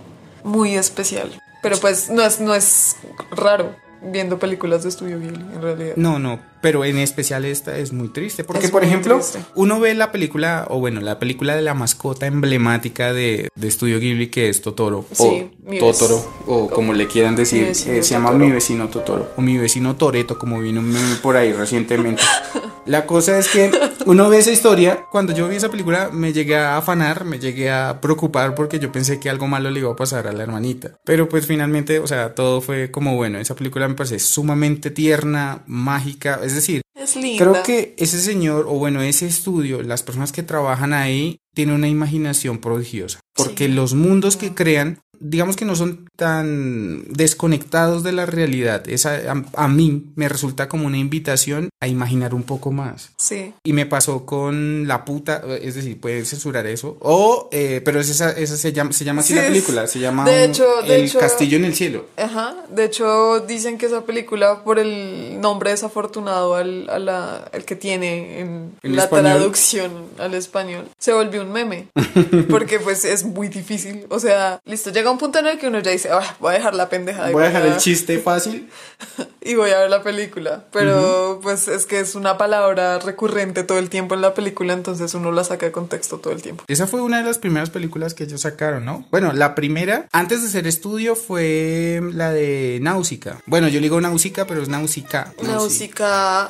Muy 0.43 0.75
especial. 0.75 1.41
Pero 1.61 1.77
pues 1.77 2.09
no 2.09 2.23
es, 2.23 2.39
no 2.39 2.53
es 2.53 2.97
raro 3.31 3.75
viendo 4.01 4.37
películas 4.37 4.83
de 4.83 4.89
estudio 4.89 5.19
Ghibli, 5.19 5.41
en 5.41 5.61
realidad. 5.61 5.93
No, 5.95 6.19
no, 6.19 6.39
pero 6.63 6.85
en 6.85 6.97
especial 6.97 7.43
esta 7.43 7.77
es 7.77 7.91
muy 7.91 8.07
triste, 8.07 8.45
porque 8.45 8.67
Es 8.67 8.71
por 8.71 8.85
ejemplo, 8.85 9.15
triste. 9.17 9.39
uno 9.53 9.81
ve 9.81 9.93
la 9.95 10.13
película, 10.13 10.65
o 10.69 10.79
bueno, 10.79 11.01
la 11.01 11.19
película 11.19 11.57
de 11.57 11.61
la 11.61 11.73
mascota 11.73 12.25
emblemática 12.25 13.11
de, 13.11 13.49
de 13.53 13.67
Estudio 13.67 13.99
Ghibli, 13.99 14.27
que 14.29 14.47
es 14.47 14.61
Totoro, 14.61 15.05
Sí, 15.11 15.51
o 15.67 15.91
Totoro, 15.91 16.25
o 16.47 16.69
como 16.69 16.93
le 16.93 17.07
quieran 17.07 17.35
decir, 17.35 17.63
eh, 17.65 17.75
se 17.75 18.01
llama 18.01 18.29
Totoro. 18.29 18.45
Mi 18.45 18.51
vecino 18.53 18.87
Totoro, 18.87 19.31
o 19.35 19.41
Mi 19.41 19.57
vecino 19.57 19.97
Toreto, 19.97 20.39
como 20.39 20.61
vino 20.61 20.79
un 20.79 20.87
meme 20.89 21.15
por 21.21 21.35
ahí 21.35 21.51
recientemente. 21.51 22.23
La 22.85 23.05
cosa 23.05 23.39
es 23.39 23.47
que 23.47 23.71
uno 24.05 24.27
ve 24.29 24.39
esa 24.39 24.51
historia, 24.51 25.05
cuando 25.09 25.33
yo 25.33 25.47
vi 25.47 25.55
esa 25.55 25.69
película 25.69 26.09
me 26.11 26.33
llegué 26.33 26.57
a 26.57 26.77
afanar, 26.77 27.23
me 27.23 27.39
llegué 27.39 27.71
a 27.71 28.01
preocupar 28.01 28.55
porque 28.55 28.77
yo 28.77 28.91
pensé 28.91 29.21
que 29.21 29.29
algo 29.29 29.47
malo 29.47 29.71
le 29.71 29.79
iba 29.79 29.91
a 29.91 29.95
pasar 29.95 30.27
a 30.27 30.33
la 30.33 30.43
hermanita. 30.43 30.91
Pero 31.05 31.29
pues 31.29 31.47
finalmente, 31.47 31.99
o 31.99 32.07
sea, 32.07 32.35
todo 32.35 32.59
fue 32.59 32.91
como 32.91 33.15
bueno, 33.15 33.39
esa 33.39 33.55
película 33.55 33.87
me 33.87 33.95
parece 33.95 34.19
sumamente 34.19 34.91
tierna, 34.91 35.63
mágica, 35.65 36.41
es 36.43 36.52
decir, 36.55 36.81
Es 36.95 37.15
linda. 37.15 37.43
Creo 37.43 37.63
que 37.63 37.95
ese 37.97 38.19
señor, 38.19 38.65
o 38.67 38.73
bueno, 38.73 39.01
ese 39.01 39.25
estudio, 39.25 39.81
las 39.81 40.03
personas 40.03 40.31
que 40.31 40.43
trabajan 40.43 40.93
ahí, 40.93 41.37
tienen 41.53 41.75
una 41.75 41.87
imaginación 41.87 42.59
prodigiosa. 42.59 43.19
Porque 43.35 43.65
Sí. 43.67 43.71
los 43.73 43.93
mundos 43.93 44.37
que 44.37 44.53
crean, 44.53 44.99
digamos 45.19 45.55
que 45.55 45.63
no 45.63 45.75
son 45.75 46.09
tan 46.17 47.05
desconectados 47.13 48.03
de 48.03 48.11
la 48.11 48.25
realidad. 48.25 48.87
Esa, 48.89 49.15
a, 49.31 49.63
a 49.63 49.67
mí 49.69 50.11
me 50.15 50.27
resulta 50.27 50.67
como 50.67 50.85
una 50.87 50.97
invitación 50.97 51.69
a 51.81 51.87
imaginar 51.87 52.33
un 52.33 52.43
poco 52.43 52.71
más. 52.71 53.11
Sí. 53.17 53.53
Y 53.63 53.71
me 53.73 53.85
pasó 53.85 54.25
con 54.25 54.85
La 54.87 55.05
puta, 55.05 55.41
es 55.61 55.75
decir, 55.75 55.99
puedes 55.99 56.29
censurar 56.29 56.67
eso. 56.67 56.97
O, 56.99 57.47
eh, 57.53 57.81
pero 57.85 57.99
es 58.01 58.09
esa, 58.09 58.31
esa 58.31 58.57
se 58.57 58.73
llama, 58.73 58.91
se 58.91 59.05
llama 59.05 59.21
así 59.21 59.33
Sí, 59.33 59.39
la 59.39 59.45
película, 59.47 59.87
se 59.87 59.99
llama 59.99 60.25
de 60.29 60.43
un- 60.45 60.49
hecho- 60.51 60.81
de 60.85 60.95
El 60.97 61.05
hecho- 61.05 61.19
Castillo 61.19 61.57
en 61.57 61.65
el 61.65 61.75
Cielo. 61.75 62.05
Ajá, 62.17 62.55
de 62.69 62.83
hecho 62.85 63.39
dicen 63.41 63.77
que 63.77 63.85
esa 63.85 64.01
película 64.05 64.63
por 64.65 64.77
el 64.77 65.39
nombre 65.39 65.69
desafortunado 65.71 66.55
al, 66.55 66.89
a 66.89 66.99
la- 66.99 67.37
al 67.53 67.63
que 67.65 67.75
tiene 67.77 68.41
en, 68.41 68.71
En 68.83 68.95
la 68.95 69.03
español. 69.03 69.31
traducción 69.37 69.91
al 70.19 70.33
español 70.33 70.85
se 70.99 71.13
volvió 71.13 71.41
un 71.43 71.51
meme 71.53 71.87
porque 72.49 72.79
pues 72.79 73.05
es 73.05 73.22
muy 73.25 73.47
difícil, 73.47 74.05
o 74.09 74.19
sea, 74.19 74.61
listo, 74.65 74.89
llega 74.91 75.09
un 75.11 75.17
punto 75.17 75.39
en 75.39 75.47
el 75.47 75.59
que 75.59 75.67
uno 75.67 75.79
ya 75.79 75.91
dice, 75.91 76.09
"Ah, 76.11 76.35
voy 76.39 76.51
a 76.53 76.57
dejar 76.57 76.73
la 76.75 76.89
pendeja 76.89 77.29
Voy 77.31 77.43
a 77.43 77.47
dejar 77.47 77.65
el 77.65 77.77
chiste 77.77 78.19
fácil. 78.19 78.69
y 79.41 79.55
voy 79.55 79.71
a 79.71 79.79
ver 79.79 79.89
la 79.89 80.01
película, 80.03 80.65
pero 80.71 81.39
pues 81.43 81.67
es 81.67 81.85
que 81.85 81.99
es 81.99 82.15
una 82.15 82.37
palabra 82.37 82.99
recurrente 82.99 83.63
todo 83.63 83.77
el 83.79 83.89
tiempo 83.89 84.15
en 84.15 84.21
la 84.21 84.33
película, 84.33 84.73
entonces 84.73 85.13
uno 85.13 85.31
la 85.31 85.43
saca 85.43 85.65
de 85.65 85.71
contexto 85.71 86.19
todo 86.19 86.33
el 86.33 86.41
tiempo. 86.41 86.63
Esa 86.67 86.87
fue 86.87 87.01
una 87.01 87.17
de 87.17 87.23
las 87.23 87.37
primeras 87.39 87.69
películas 87.69 88.13
que 88.13 88.23
ellos 88.23 88.41
sacaron, 88.41 88.85
¿no? 88.85 89.05
Bueno, 89.11 89.33
la 89.33 89.55
primera, 89.55 90.07
antes 90.11 90.41
de 90.43 90.49
ser 90.49 90.67
estudio, 90.67 91.15
fue 91.15 92.01
la 92.13 92.31
de 92.31 92.79
Náusica. 92.81 93.41
Bueno, 93.45 93.67
yo 93.67 93.75
le 93.79 93.83
digo 93.85 93.99
Náusica, 93.99 94.45
pero 94.47 94.61
es 94.61 94.69
Náusica. 94.69 95.33
Náusica 95.41 96.47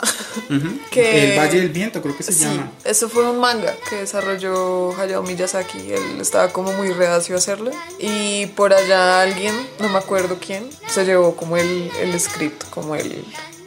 Ujú. 0.49 0.79
que- 0.91 1.33
El 1.33 1.39
Valle 1.39 1.59
del 1.59 1.69
Viento, 1.69 2.01
creo 2.01 2.15
que 2.15 2.23
se 2.23 2.33
Sí, 2.33 2.43
llama. 2.45 2.71
eso 2.83 3.09
fue 3.09 3.29
un 3.29 3.39
manga 3.39 3.73
que 3.89 3.97
desarrolló 3.97 4.95
Hayao 4.99 5.23
Miyazaki. 5.23 5.91
Él 5.93 6.19
estaba 6.21 6.49
como 6.63 6.78
muy 6.78 6.91
reacio 6.93 7.36
a 7.36 7.38
hacerlo. 7.39 7.71
Y 7.99 8.45
por 8.47 8.73
allá 8.73 9.21
alguien, 9.21 9.54
no 9.80 9.89
me 9.89 9.97
acuerdo 9.97 10.38
quién, 10.45 10.69
se 10.88 11.06
llevó 11.06 11.36
como 11.36 11.58
el, 11.58 11.89
el 12.02 12.19
script, 12.19 12.63
como 12.69 12.95
el, 12.95 13.23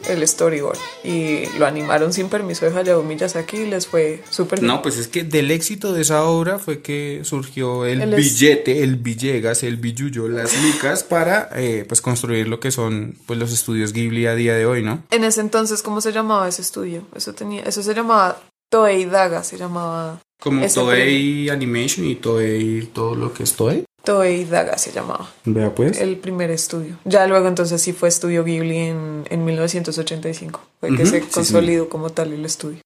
el 0.09 0.25
storyboard 0.27 0.77
y 1.03 1.45
lo 1.57 1.65
animaron 1.65 2.13
sin 2.13 2.29
permiso 2.29 2.65
de 2.69 2.77
Hayao 2.77 3.03
Miyazaki 3.03 3.57
y 3.57 3.65
les 3.65 3.87
fue 3.87 4.23
súper 4.29 4.59
bien. 4.61 4.67
No, 4.71 4.81
pues 4.81 4.97
es 4.97 5.07
que 5.09 5.23
del 5.25 5.51
éxito 5.51 5.91
de 5.91 6.01
esa 6.01 6.23
obra 6.23 6.59
fue 6.59 6.81
que 6.81 7.21
surgió 7.23 7.85
el, 7.85 8.01
El 8.01 8.13
es- 8.13 8.17
billete, 8.39 8.83
el 8.83 8.95
Villegas, 8.95 9.63
el 9.63 9.75
Billuyo, 9.77 10.27
las 10.29 10.53
licas 10.63 11.03
para 11.03 11.49
eh, 11.55 11.83
pues 11.87 11.99
construir 12.01 12.47
lo 12.47 12.59
que 12.61 12.71
son 12.71 13.17
pues 13.25 13.37
los 13.37 13.51
estudios 13.51 13.91
Ghibli 13.91 14.27
a 14.27 14.35
día 14.35 14.53
de 14.55 14.65
hoy, 14.65 14.81
¿no? 14.81 15.03
En 15.11 15.23
ese 15.25 15.41
entonces, 15.41 15.81
¿cómo 15.83 15.99
se 15.99 16.11
llamaba 16.13 16.47
ese 16.47 16.61
estudio? 16.61 17.01
Eso 17.15 17.33
tenía, 17.33 17.63
eso 17.63 17.83
se 17.83 17.93
llamaba 17.93 18.39
Toei 18.69 19.05
Daga, 19.05 19.43
se 19.43 19.57
llamaba 19.57 20.19
Como 20.39 20.67
Toei 20.67 21.49
Animation 21.49 22.05
y 22.05 22.15
Toei 22.15 22.87
todo 22.93 23.15
lo 23.15 23.33
que 23.33 23.43
es 23.43 23.53
Toei. 23.53 23.85
Toei 24.03 24.45
Daga 24.45 24.77
se 24.77 24.91
llamaba. 24.91 25.29
Vea 25.43 25.73
pues. 25.75 25.99
El 25.99 26.17
primer 26.17 26.49
estudio. 26.51 26.97
Ya 27.03 27.27
luego 27.27 27.47
entonces 27.47 27.81
sí 27.81 27.91
fue 27.91 28.07
Estudio 28.07 28.43
Ghibli 28.45 28.77
en, 28.77 29.25
en 29.29 29.43
1985. 29.43 30.61
Fue 30.79 30.89
que 30.95 31.03
Ujú, 31.03 31.11
se 31.11 31.21
sí, 31.21 31.27
consolidó 31.29 31.89
como 31.89 32.09
tal 32.11 32.31
el 32.31 32.45
estudio. 32.45 32.79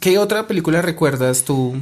¿Qué 0.00 0.18
otra 0.18 0.46
película 0.46 0.80
recuerdas 0.80 1.42
tú 1.42 1.74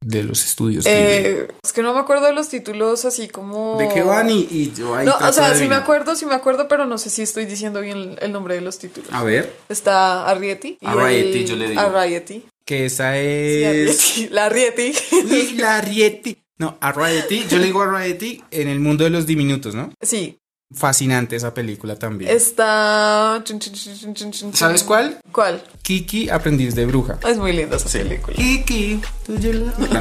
de 0.00 0.22
los 0.22 0.44
estudios? 0.44 0.86
Eh, 0.86 1.48
es 1.62 1.72
que 1.72 1.82
no 1.82 1.92
me 1.92 1.98
acuerdo 1.98 2.26
de 2.26 2.32
los 2.34 2.48
títulos 2.48 3.04
así 3.04 3.28
como... 3.28 3.78
¿De 3.78 3.88
qué 3.88 4.02
van? 4.02 4.30
Y, 4.30 4.46
y 4.48 4.72
yo 4.72 4.94
ahí 4.94 5.04
No, 5.04 5.16
o 5.16 5.32
sea, 5.32 5.54
sí 5.54 5.66
me 5.66 5.74
acuerdo, 5.74 6.14
sí 6.14 6.24
me 6.24 6.34
acuerdo, 6.34 6.68
pero 6.68 6.86
no 6.86 6.98
sé 6.98 7.10
si 7.10 7.22
estoy 7.22 7.46
diciendo 7.46 7.80
bien 7.80 8.16
el, 8.20 8.32
nombre 8.32 8.54
de 8.54 8.60
los 8.60 8.78
títulos. 8.78 9.10
A 9.12 9.24
ver, 9.24 9.52
Está 9.68 10.26
Arrietty. 10.28 10.78
Arrietty, 10.84 11.44
yo 11.44 11.56
le 11.56 11.68
digo. 11.70 11.80
Arrietty. 11.80 12.46
Que 12.66 12.84
esa 12.86 13.16
es... 13.16 14.18
Arrietty. 14.18 14.28
La 14.30 14.46
Arrietty. 14.46 14.92
Uy, 15.12 15.52
la 15.56 15.80
Rieti. 15.80 16.36
No, 16.58 16.76
Arrietty. 16.80 17.46
Yo 17.48 17.58
le 17.58 17.66
digo 17.66 17.80
Arrietty 17.82 18.42
en 18.50 18.68
el 18.68 18.80
mundo 18.80 19.04
de 19.04 19.10
los 19.10 19.24
diminutos, 19.24 19.74
¿no? 19.74 19.92
Sí. 20.02 20.38
Fascinante 20.74 21.36
esa 21.36 21.54
película 21.54 21.96
también. 21.96 22.28
Está... 22.28 23.42
¿Sabes 24.52 24.82
cuál? 24.82 25.20
¿Cuál? 25.30 25.62
Kiki, 25.82 26.28
aprendiz 26.28 26.74
de 26.74 26.86
bruja. 26.86 27.20
Es 27.24 27.38
muy 27.38 27.52
linda 27.52 27.76
esa 27.76 27.88
película. 27.88 28.36
Kiki, 28.36 29.00
No, 29.28 30.00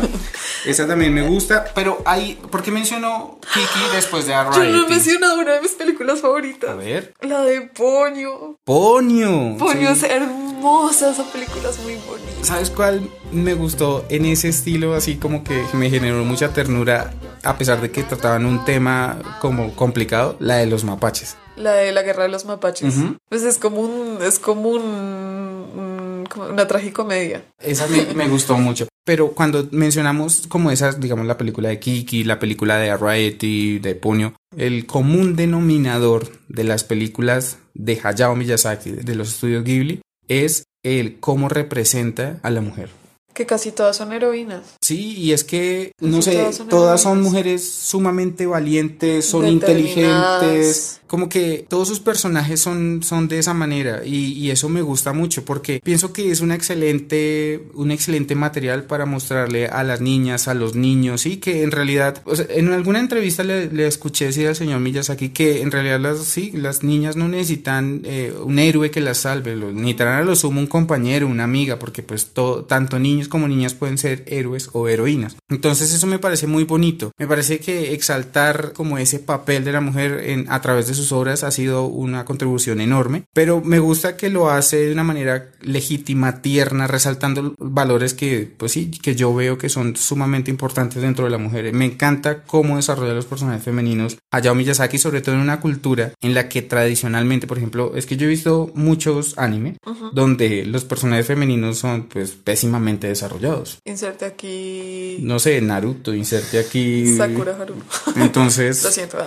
Esa 0.65 0.87
también 0.87 1.13
me 1.13 1.21
gusta, 1.21 1.65
pero 1.75 2.01
hay. 2.05 2.39
¿Por 2.49 2.63
qué 2.63 2.71
mencionó 2.71 3.39
Kiki 3.53 3.95
después 3.95 4.25
de 4.25 4.31
Yo 4.33 4.43
no 4.43 4.53
he 4.55 4.57
Arrietty? 4.57 4.89
mencionado 4.89 5.39
una 5.39 5.53
de 5.53 5.61
mis 5.61 5.73
películas 5.73 6.21
favoritas. 6.21 6.71
A 6.71 6.73
ver. 6.75 7.13
La 7.21 7.41
de 7.41 7.61
Poño. 7.61 8.57
Ponio. 8.63 9.57
Poño 9.59 9.93
sí. 9.95 10.03
es 10.05 10.11
hermosa, 10.11 10.44
esa 10.91 11.23
película 11.31 11.69
es 11.69 11.79
muy 11.79 11.95
bonita. 12.07 12.31
¿Sabes 12.41 12.69
cuál 12.69 13.09
me 13.31 13.53
gustó 13.53 14.05
en 14.09 14.25
ese 14.25 14.49
estilo? 14.49 14.93
Así 14.93 15.15
como 15.15 15.43
que 15.43 15.63
me 15.73 15.89
generó 15.89 16.23
mucha 16.23 16.53
ternura, 16.53 17.13
a 17.43 17.57
pesar 17.57 17.81
de 17.81 17.91
que 17.91 18.03
trataban 18.03 18.45
un 18.45 18.65
tema 18.65 19.37
como 19.41 19.75
complicado, 19.75 20.35
la 20.39 20.57
de 20.57 20.65
los 20.65 20.83
mapaches. 20.83 21.37
La 21.55 21.73
de 21.73 21.91
la 21.91 22.01
guerra 22.01 22.23
de 22.23 22.29
los 22.29 22.45
mapaches. 22.45 22.97
Ujú. 22.97 23.17
Pues 23.29 23.43
es 23.43 23.57
como 23.57 23.81
un, 23.81 24.21
es 24.21 24.39
como 24.39 24.69
un, 24.69 26.25
una 26.49 26.67
tragicomedia. 26.67 27.45
Esa 27.59 27.87
me, 27.87 28.13
me 28.13 28.27
gustó 28.27 28.57
mucho. 28.57 28.87
Pero 29.05 29.31
cuando 29.31 29.67
mencionamos 29.71 30.47
como 30.47 30.71
esas, 30.71 30.99
digamos, 30.99 31.27
la 31.27 31.37
película 31.37 31.69
de 31.69 31.79
Kiki, 31.79 32.23
la 32.23 32.39
película 32.39 32.77
de 32.77 32.89
Arrietty, 32.89 33.79
de 33.79 33.93
Ponyo, 33.93 34.33
el 34.57 34.87
común 34.87 35.35
denominador 35.35 36.27
de 36.49 36.63
las 36.63 36.83
películas 36.83 37.59
de 37.75 37.99
Hayao 38.03 38.35
Miyazaki, 38.35 38.91
de 38.91 39.15
los 39.15 39.29
estudios 39.29 39.63
Ghibli, 39.63 40.01
es 40.27 40.65
el 40.83 41.19
cómo 41.19 41.49
representa 41.49 42.39
a 42.43 42.49
la 42.49 42.61
mujer. 42.61 42.89
Que 43.33 43.45
casi 43.45 43.71
todas 43.71 43.97
son 43.97 44.13
heroínas. 44.13 44.61
Sí, 44.81 45.13
y 45.17 45.33
es 45.33 45.43
que, 45.43 45.91
no 45.99 46.21
sé, 46.21 46.33
todas 46.33 46.55
son 46.55 46.69
todas 46.69 47.01
son 47.01 47.11
heroínas. 47.13 47.31
mujeres 47.31 47.69
sumamente 47.69 48.45
valientes, 48.45 49.25
son 49.25 49.47
inteligentes, 49.47 51.01
como 51.07 51.29
que 51.29 51.65
todos 51.67 51.87
sus 51.87 51.99
personajes 51.99 52.59
son, 52.59 53.03
son 53.03 53.27
de 53.27 53.39
esa 53.39 53.53
manera 53.53 54.05
y, 54.05 54.45
eso 54.45 54.69
me 54.69 54.81
gusta 54.81 55.11
mucho 55.11 55.43
porque 55.43 55.81
pienso 55.83 56.13
que 56.13 56.31
es 56.31 56.39
una 56.39 56.55
excelente, 56.55 57.67
un 57.73 57.91
excelente 57.91 58.35
material 58.35 58.83
para 58.83 59.05
mostrarle 59.05 59.67
a 59.67 59.83
las 59.83 60.01
niñas, 60.01 60.47
a 60.47 60.53
los 60.53 60.75
niños 60.75 61.25
y 61.25 61.37
que 61.37 61.63
en 61.63 61.71
realidad, 61.71 62.21
en 62.49 62.71
alguna 62.71 62.99
entrevista 62.99 63.43
le, 63.43 63.87
escuché 63.87 64.25
decir 64.25 64.47
al 64.47 64.55
señor 64.55 64.79
Miyazaki 64.79 65.29
que 65.29 65.61
en 65.61 65.71
realidad 65.71 65.99
las, 65.99 66.19
sí, 66.19 66.51
las 66.53 66.83
niñas 66.83 67.15
no 67.15 67.27
necesitan 67.27 68.01
eh, 68.05 68.33
un 68.43 68.59
héroe 68.59 68.91
que 68.91 69.01
las 69.01 69.17
salve, 69.17 69.55
lo- 69.55 69.71
necesitarán 69.71 70.21
a 70.21 70.25
lo 70.25 70.35
sumo 70.35 70.59
un 70.59 70.67
compañero, 70.67 71.27
una 71.27 71.43
amiga, 71.43 71.79
porque 71.79 72.03
pues 72.03 72.31
tanto 72.67 72.99
niños 72.99 73.27
como 73.27 73.47
niñas 73.47 73.73
pueden 73.73 73.97
ser 73.97 74.23
héroes 74.27 74.69
o 74.73 74.87
heroínas. 74.87 75.37
Entonces 75.49 75.93
eso 75.93 76.07
me 76.07 76.19
parece 76.19 76.47
muy 76.47 76.63
bonito. 76.63 77.11
Me 77.17 77.27
parece 77.27 77.59
que 77.59 77.93
exaltar 77.93 78.73
como 78.73 78.97
ese 78.97 79.19
papel 79.19 79.63
de 79.63 79.71
la 79.71 79.81
mujer 79.81 80.45
a 80.47 80.61
través 80.61 80.87
de 80.87 80.93
sus 80.93 81.04
obras 81.11 81.43
ha 81.43 81.51
sido 81.51 81.85
una 81.85 82.25
contribución 82.25 82.81
enorme, 82.81 83.23
pero 83.33 83.61
me 83.61 83.79
gusta 83.79 84.17
que 84.17 84.29
lo 84.29 84.49
hace 84.49 84.87
de 84.87 84.93
una 84.93 85.03
manera 85.03 85.51
legítima, 85.61 86.41
tierna, 86.41 86.87
resaltando 86.87 87.55
valores 87.57 88.13
que 88.13 88.51
pues 88.57 88.71
sí, 88.71 88.91
que 88.91 89.15
yo 89.15 89.33
veo 89.33 89.57
que 89.57 89.69
son 89.69 89.95
sumamente 89.95 90.51
importantes 90.51 91.01
dentro 91.01 91.25
de 91.25 91.31
la 91.31 91.37
mujer. 91.37 91.71
Me 91.73 91.85
encanta 91.85 92.43
cómo 92.43 92.77
desarrolla 92.77 93.13
los 93.13 93.25
personajes 93.25 93.63
femeninos 93.63 94.17
Hayao 94.31 94.55
Miyazaki, 94.55 94.97
sobre 94.97 95.21
todo 95.21 95.35
en 95.35 95.41
una 95.41 95.59
cultura 95.59 96.13
en 96.21 96.33
la 96.33 96.49
que 96.49 96.61
tradicionalmente, 96.61 97.47
por 97.47 97.57
ejemplo, 97.57 97.93
es 97.95 98.05
que 98.05 98.17
yo 98.17 98.25
he 98.25 98.29
visto 98.29 98.71
muchos 98.75 99.37
anime 99.37 99.77
donde 100.13 100.65
los 100.65 100.85
personajes 100.85 101.25
femeninos 101.25 101.77
son 101.77 102.03
pues 102.03 102.31
pésimamente 102.31 103.07
desarrollados. 103.07 103.79
Inserte 103.85 104.25
aquí 104.25 105.17
No 105.21 105.39
sé, 105.39 105.61
Naruto, 105.61 106.13
inserte 106.13 106.59
aquí. 106.59 107.15
Sakura 107.15 107.55
Haruno. 107.59 107.83
Entonces, 108.15 108.83
Lo 108.83 108.91
siento. 108.91 109.17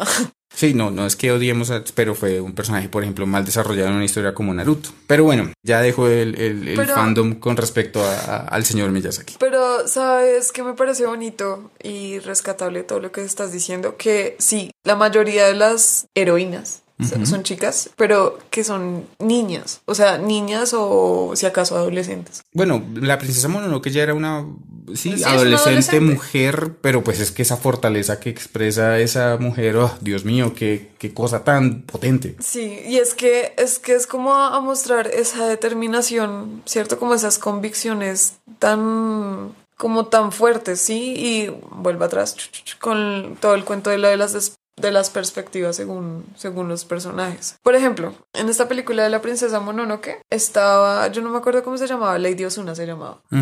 Sí, 0.54 0.74
no, 0.74 0.90
no 0.90 1.06
es 1.06 1.16
que 1.16 1.30
odiemos, 1.32 1.70
a- 1.70 1.82
pero 1.94 2.14
fue 2.14 2.40
un 2.40 2.52
personaje, 2.54 2.88
por 2.88 3.02
ejemplo, 3.02 3.26
mal 3.26 3.44
desarrollado 3.44 3.88
en 3.88 3.94
una 3.96 4.04
historia 4.04 4.34
como 4.34 4.52
Naruto. 4.54 4.90
Pero 5.06 5.24
bueno, 5.24 5.52
ya 5.62 5.80
dejo 5.80 6.08
el, 6.08 6.34
el- 6.40 6.68
el 6.68 6.76
Pero- 6.76 6.94
fandom 6.94 7.34
con 7.34 7.56
respecto 7.56 8.02
a- 8.04 8.14
a- 8.18 8.36
al 8.48 8.64
señor 8.64 8.90
Miyazaki. 8.90 9.36
Pero, 9.38 9.86
¿sabes 9.88 10.52
qué 10.52 10.62
me 10.62 10.74
parece 10.74 11.06
bonito 11.06 11.70
y 11.82 12.18
rescatable 12.20 12.82
todo 12.82 13.00
lo 13.00 13.12
que 13.12 13.22
estás 13.24 13.52
diciendo? 13.52 13.96
Que 13.96 14.36
sí, 14.38 14.70
la 14.84 14.96
mayoría 14.96 15.46
de 15.46 15.54
las 15.54 16.06
heroínas 16.14 16.82
son- 17.06 17.26
son 17.26 17.42
chicas, 17.42 17.90
pero 17.96 18.38
que 18.50 18.64
son 18.64 19.06
niñas. 19.18 19.80
O 19.84 19.94
sea, 19.94 20.18
niñas 20.18 20.72
o 20.74 21.32
si 21.34 21.46
acaso 21.46 21.76
adolescentes. 21.76 22.42
Bueno, 22.52 22.82
la 22.94 23.18
princesa 23.18 23.48
Mononoke 23.48 23.90
ya 23.90 24.02
era 24.02 24.14
una 24.14 24.46
sí, 24.94 25.22
adolescente, 25.22 25.56
adolescente. 25.56 26.00
mujer, 26.00 26.74
pero 26.80 27.04
pues 27.04 27.20
es 27.20 27.30
que 27.30 27.42
esa 27.42 27.56
fortaleza 27.56 28.18
que 28.20 28.30
expresa 28.30 28.98
esa 28.98 29.36
mujer, 29.38 29.76
oh, 29.76 29.92
Dios 30.00 30.24
mío, 30.24 30.54
qué, 30.54 30.90
qué 30.98 31.12
cosa 31.14 31.44
tan 31.44 31.82
potente. 31.82 32.36
Sí, 32.40 32.80
y 32.86 32.96
es 32.98 33.14
que 33.14 33.52
es 33.56 33.78
que 33.78 33.94
es 33.94 34.06
como 34.06 34.34
a, 34.34 34.58
mostrar 34.60 35.06
esa 35.08 35.46
determinación, 35.46 36.62
¿cierto? 36.66 36.98
Como 36.98 37.14
esas 37.14 37.38
convicciones 37.38 38.34
tan 38.58 39.52
como 39.76 40.06
tan 40.06 40.32
fuertes, 40.32 40.80
¿sí? 40.80 41.14
Y 41.16 41.50
vuelve 41.70 42.04
atrás 42.04 42.34
con 42.80 43.36
todo 43.40 43.54
el 43.54 43.64
cuento 43.64 43.90
de 43.90 43.98
la 43.98 44.08
de 44.08 44.16
las 44.16 44.57
de 44.80 44.92
las 44.92 45.10
perspectivas 45.10 45.76
según 45.76 46.24
según 46.36 46.68
los 46.68 46.84
personajes. 46.84 47.56
Por 47.62 47.74
ejemplo, 47.74 48.14
en 48.32 48.48
esta 48.48 48.68
película 48.68 49.02
de 49.02 49.10
la 49.10 49.20
princesa 49.22 49.60
Mononoke 49.60 50.20
estaba, 50.30 51.08
yo 51.08 51.22
no 51.22 51.30
me 51.30 51.38
acuerdo 51.38 51.62
cómo 51.64 51.76
se 51.78 51.86
llamaba, 51.86 52.18
Lady 52.18 52.44
Osuna 52.44 52.74
se 52.74 52.86
llamaba. 52.86 53.20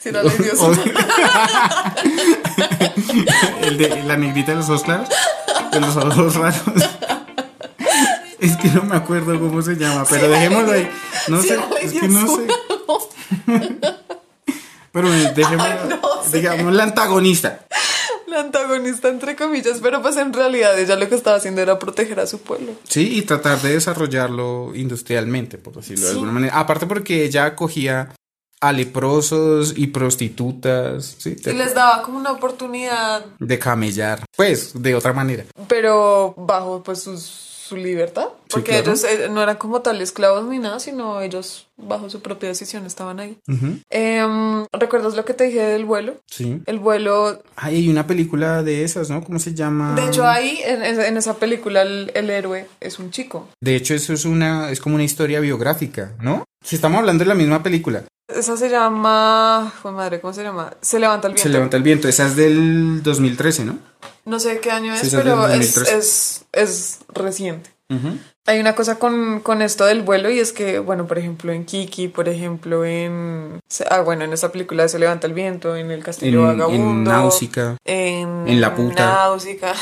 Sí, 0.00 0.08
era 0.08 0.22
Lady 0.22 0.48
Osuna. 0.48 0.82
El 3.62 3.76
de 3.78 4.02
la 4.04 4.16
negrita 4.16 4.52
de 4.52 4.56
los 4.58 4.68
ojos 4.70 4.82
claros, 4.82 5.08
de 5.70 5.80
los 5.80 5.96
ojos 5.96 6.34
raros. 6.36 6.62
Es 8.40 8.56
que 8.56 8.68
no 8.68 8.82
me 8.82 8.96
acuerdo 8.96 9.38
cómo 9.40 9.60
se 9.62 9.74
llama, 9.74 10.04
pero 10.08 10.28
dejémoslo 10.28 10.70
ahí. 10.72 10.88
No 11.26 11.42
Sí, 11.42 11.48
sé, 11.48 11.58
es 11.82 11.92
que 11.92 12.06
no 12.08 12.24
sé. 12.36 12.46
Pero 14.92 15.10
dejémoslo, 15.10 15.96
no 16.00 16.22
sé. 16.24 16.36
digamos 16.38 16.72
la 16.72 16.84
antagonista. 16.84 17.60
La 18.28 18.40
antagonista 18.40 19.08
entre 19.08 19.36
comillas, 19.36 19.78
pero 19.82 20.02
pues 20.02 20.16
en 20.16 20.32
realidad 20.32 20.78
ella 20.78 20.96
lo 20.96 21.08
que 21.08 21.14
estaba 21.14 21.36
haciendo 21.36 21.62
era 21.62 21.78
proteger 21.78 22.20
a 22.20 22.26
su 22.26 22.40
pueblo. 22.40 22.72
Sí, 22.84 23.16
y 23.16 23.22
tratar 23.22 23.60
de 23.62 23.72
desarrollarlo 23.72 24.74
industrialmente, 24.74 25.56
por 25.56 25.74
decirlo 25.74 26.06
de 26.06 26.12
alguna 26.12 26.32
manera. 26.32 26.58
Aparte 26.58 26.86
porque 26.86 27.24
ella 27.24 27.46
acogía 27.46 28.12
a 28.60 28.72
leprosos 28.72 29.72
y 29.76 29.86
prostitutas, 29.88 31.16
¿sí? 31.18 31.36
Y 31.44 31.52
les 31.52 31.74
daba 31.74 32.02
como 32.02 32.18
una 32.18 32.32
oportunidad 32.32 33.24
de 33.38 33.58
camellar, 33.58 34.24
pues, 34.36 34.72
de 34.74 34.94
otra 34.94 35.12
manera. 35.12 35.44
pero 35.68 36.34
bajo 36.36 36.82
pues 36.82 37.02
su, 37.02 37.16
su 37.68 37.76
libertad 37.76 38.26
porque 38.48 38.70
claro. 38.72 38.84
ellos 38.92 39.04
eh, 39.04 39.28
no 39.30 39.42
eran 39.42 39.56
como 39.56 39.80
tal 39.82 40.00
esclavos 40.00 40.44
ni 40.48 40.58
nada 40.58 40.80
sino 40.80 41.20
ellos 41.20 41.66
bajo 41.76 42.08
su 42.10 42.20
propia 42.20 42.48
decisión 42.48 42.86
estaban 42.86 43.20
ahí 43.20 43.36
Em, 43.90 44.64
recuerdas 44.72 45.14
lo 45.14 45.24
que 45.24 45.34
te 45.34 45.44
dije 45.44 45.60
del 45.60 45.84
vuelo 45.84 46.14
Sí. 46.26 46.60
el 46.66 46.78
vuelo 46.78 47.42
Ay, 47.56 47.76
hay 47.76 47.88
una 47.88 48.06
película 48.06 48.62
de 48.62 48.84
esas, 48.84 49.10
¿no? 49.10 49.22
¿Cómo 49.22 49.38
se 49.38 49.54
llama? 49.54 49.94
de 49.94 50.06
hecho 50.06 50.26
ahí 50.26 50.60
en, 50.64 50.82
en- 50.82 51.16
esa 51.16 51.34
película 51.34 51.82
el, 51.82 52.10
el 52.14 52.30
héroe 52.30 52.66
es 52.80 52.98
un 52.98 53.10
chico 53.10 53.48
De 53.60 53.76
hecho, 53.76 53.94
eso 53.94 54.12
es 54.12 54.24
una, 54.24 54.70
es 54.70 54.80
como 54.80 54.94
una 54.94 55.04
historia 55.04 55.40
biográfica, 55.40 56.12
¿no? 56.20 56.44
Si 56.64 56.76
estamos 56.76 56.98
hablando 56.98 57.22
de 57.24 57.28
la 57.28 57.34
misma 57.34 57.62
película, 57.62 58.02
esa 58.28 58.56
se 58.56 58.68
llama 58.68 59.72
Joder, 59.82 59.96
madre 59.96 60.20
cómo 60.20 60.32
se 60.32 60.42
llama 60.42 60.74
se 60.80 60.98
levanta 60.98 61.28
el 61.28 61.34
viento 61.34 61.42
Se 61.48 61.52
levanta 61.52 61.76
el 61.76 61.82
viento, 61.82 62.08
esa 62.08 62.26
es 62.26 62.36
del 62.36 63.02
2013, 63.02 63.64
¿no? 63.64 63.78
No 64.28 64.38
sé 64.38 64.60
qué 64.60 64.70
año 64.70 64.94
es 64.94 65.00
Sí, 65.00 65.08
pero 65.10 65.46
es, 65.48 65.74
2013. 65.74 65.98
es 65.98 66.44
es 66.52 66.98
reciente 67.08 67.70
Hay 68.44 68.60
una 68.60 68.74
cosa 68.74 68.98
con, 68.98 69.40
con, 69.40 69.62
esto 69.62 69.86
del 69.86 70.02
vuelo 70.02 70.30
y 70.30 70.38
es 70.38 70.52
que, 70.52 70.78
bueno, 70.78 71.06
por 71.06 71.18
ejemplo, 71.18 71.52
en 71.52 71.64
Kiki, 71.64 72.08
por 72.08 72.28
ejemplo, 72.28 72.84
en... 72.84 73.60
Ah, 73.90 74.00
bueno, 74.00 74.24
en 74.24 74.32
esta 74.32 74.50
película 74.50 74.88
Se 74.88 74.98
levanta 74.98 75.26
el 75.26 75.32
viento, 75.32 75.76
en 75.76 75.90
El 75.90 76.02
Castillo 76.02 76.42
Vagabundo. 76.42 76.82
En 76.82 77.04
Náusica. 77.04 77.76
En, 77.84 78.48
en 78.48 78.60
La 78.60 78.74
Puta. 78.74 79.06
Náusica. 79.06 79.74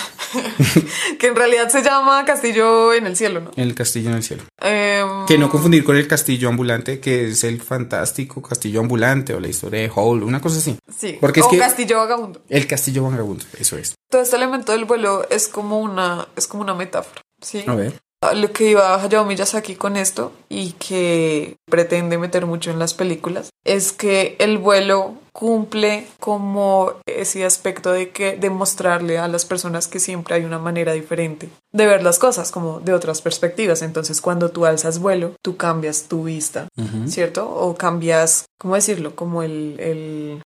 que 1.18 1.26
en 1.26 1.36
realidad 1.36 1.68
se 1.68 1.82
llama 1.82 2.24
Castillo 2.24 2.92
en 2.92 3.06
el 3.06 3.16
Cielo, 3.16 3.40
¿no? 3.40 3.50
El 3.56 3.74
Castillo 3.74 4.10
en 4.10 4.16
el 4.16 4.22
Cielo. 4.22 4.42
Eh, 4.62 5.04
que 5.26 5.38
no 5.38 5.48
confundir 5.48 5.84
con 5.84 5.96
el 5.96 6.06
Castillo 6.06 6.48
Ambulante, 6.48 7.00
que 7.00 7.28
es 7.28 7.44
el 7.44 7.60
fantástico 7.60 8.40
Castillo 8.42 8.80
Ambulante 8.80 9.34
o 9.34 9.40
la 9.40 9.48
historia 9.48 9.80
de 9.80 9.90
Hall, 9.94 10.22
una 10.22 10.40
cosa 10.40 10.58
así. 10.58 10.76
Sí. 10.96 11.18
Porque 11.20 11.40
es 11.40 11.46
o 11.46 11.50
que 11.50 11.58
Castillo 11.58 11.98
Vagabundo. 11.98 12.42
El 12.48 12.66
Castillo 12.66 13.04
Vagabundo, 13.04 13.44
eso 13.58 13.76
es. 13.76 13.94
Todo 14.10 14.22
este 14.22 14.36
elemento 14.36 14.72
del 14.72 14.84
vuelo 14.84 15.28
es 15.30 15.48
como 15.48 15.80
una, 15.80 16.28
es 16.36 16.46
como 16.46 16.62
una 16.62 16.74
metáfora. 16.74 17.22
Sí. 17.40 17.64
A 17.66 17.74
ver. 17.74 18.00
Lo 18.34 18.50
que 18.50 18.70
iba 18.70 19.00
Hayao 19.00 19.24
Miyazaki 19.24 19.76
con 19.76 19.96
esto 19.96 20.32
y 20.48 20.72
que 20.72 21.56
pretende 21.66 22.18
meter 22.18 22.46
mucho 22.46 22.70
en 22.70 22.78
las 22.78 22.94
películas 22.94 23.50
es 23.64 23.92
que 23.92 24.36
el 24.38 24.58
vuelo 24.58 25.14
cumple 25.32 26.06
como 26.18 26.94
ese 27.04 27.44
aspecto 27.44 27.92
de 27.92 28.08
que 28.08 28.36
demostrarle 28.36 29.18
a 29.18 29.28
las 29.28 29.44
personas 29.44 29.86
que 29.86 30.00
siempre 30.00 30.34
hay 30.34 30.44
una 30.44 30.58
manera 30.58 30.94
diferente 30.94 31.50
de 31.72 31.86
ver 31.86 32.02
las 32.02 32.18
cosas, 32.18 32.50
como 32.50 32.80
de 32.80 32.94
otras 32.94 33.20
perspectivas. 33.20 33.82
Entonces, 33.82 34.22
cuando 34.22 34.50
tú 34.50 34.64
alzas 34.64 34.98
vuelo, 34.98 35.34
tú 35.42 35.58
cambias 35.58 36.04
tu 36.04 36.24
vista, 36.24 36.68
¿cierto? 37.06 37.48
O 37.50 37.76
cambias, 37.76 38.46
¿cómo 38.58 38.76
decirlo? 38.76 39.14
Como 39.14 39.42
el, 39.42 39.76
el 39.78 40.42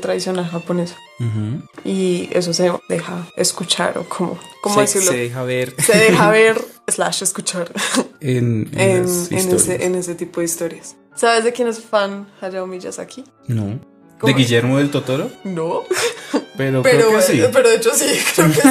tradicional 0.00 0.46
japonesa. 0.48 0.96
Y 1.84 2.28
eso 2.32 2.52
se 2.52 2.72
deja 2.88 3.28
escuchar 3.36 3.98
o 3.98 4.08
como, 4.08 4.38
¿cómo 4.62 4.74
se, 4.76 4.80
decirlo? 4.80 5.12
se 5.12 5.16
deja 5.18 5.42
ver 5.42 5.74
Se 5.78 5.96
deja 5.96 6.30
ver 6.32 6.60
slash 6.88 7.22
escuchar 7.22 7.70
en, 8.20 8.70
en 8.72 9.04
ese, 9.30 9.84
en 9.84 9.94
ese 9.94 10.14
tipo 10.14 10.40
de 10.40 10.46
historias. 10.46 10.96
¿Sabes 11.14 11.44
de 11.44 11.52
quién 11.52 11.68
es 11.68 11.80
fan 11.80 12.28
Hayao 12.40 12.66
Miyazaki? 12.66 13.24
No. 13.46 13.78
¿De 14.22 14.32
Guillermo 14.32 14.78
del 14.78 14.90
Totoro? 14.90 15.30
No. 15.44 15.82
Pero, 16.56 16.82
Pero, 16.82 16.82
creo 16.82 17.16
que 17.16 17.22
sí. 17.22 17.42
pero 17.52 17.68
de 17.70 17.76
hecho 17.76 17.90
sí, 17.94 18.06
creo 18.34 18.48
que 18.48 18.60
sí. 18.60 18.68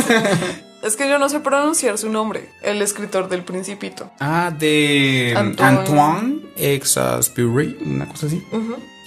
Es 0.84 0.96
que 0.96 1.10
yo 1.10 1.20
no 1.20 1.28
sé 1.30 1.40
pronunciar 1.42 1.98
su 1.98 2.10
nombre, 2.10 2.50
el 2.64 2.82
escritor 2.82 3.28
del 3.30 3.44
Principito. 3.44 4.10
Ah, 4.20 4.54
de 4.58 5.34
Antoine. 5.36 5.78
Antoine 5.80 6.42
Exaspurry, 6.56 7.78
una 7.86 8.08
cosa 8.08 8.28
así. 8.28 8.44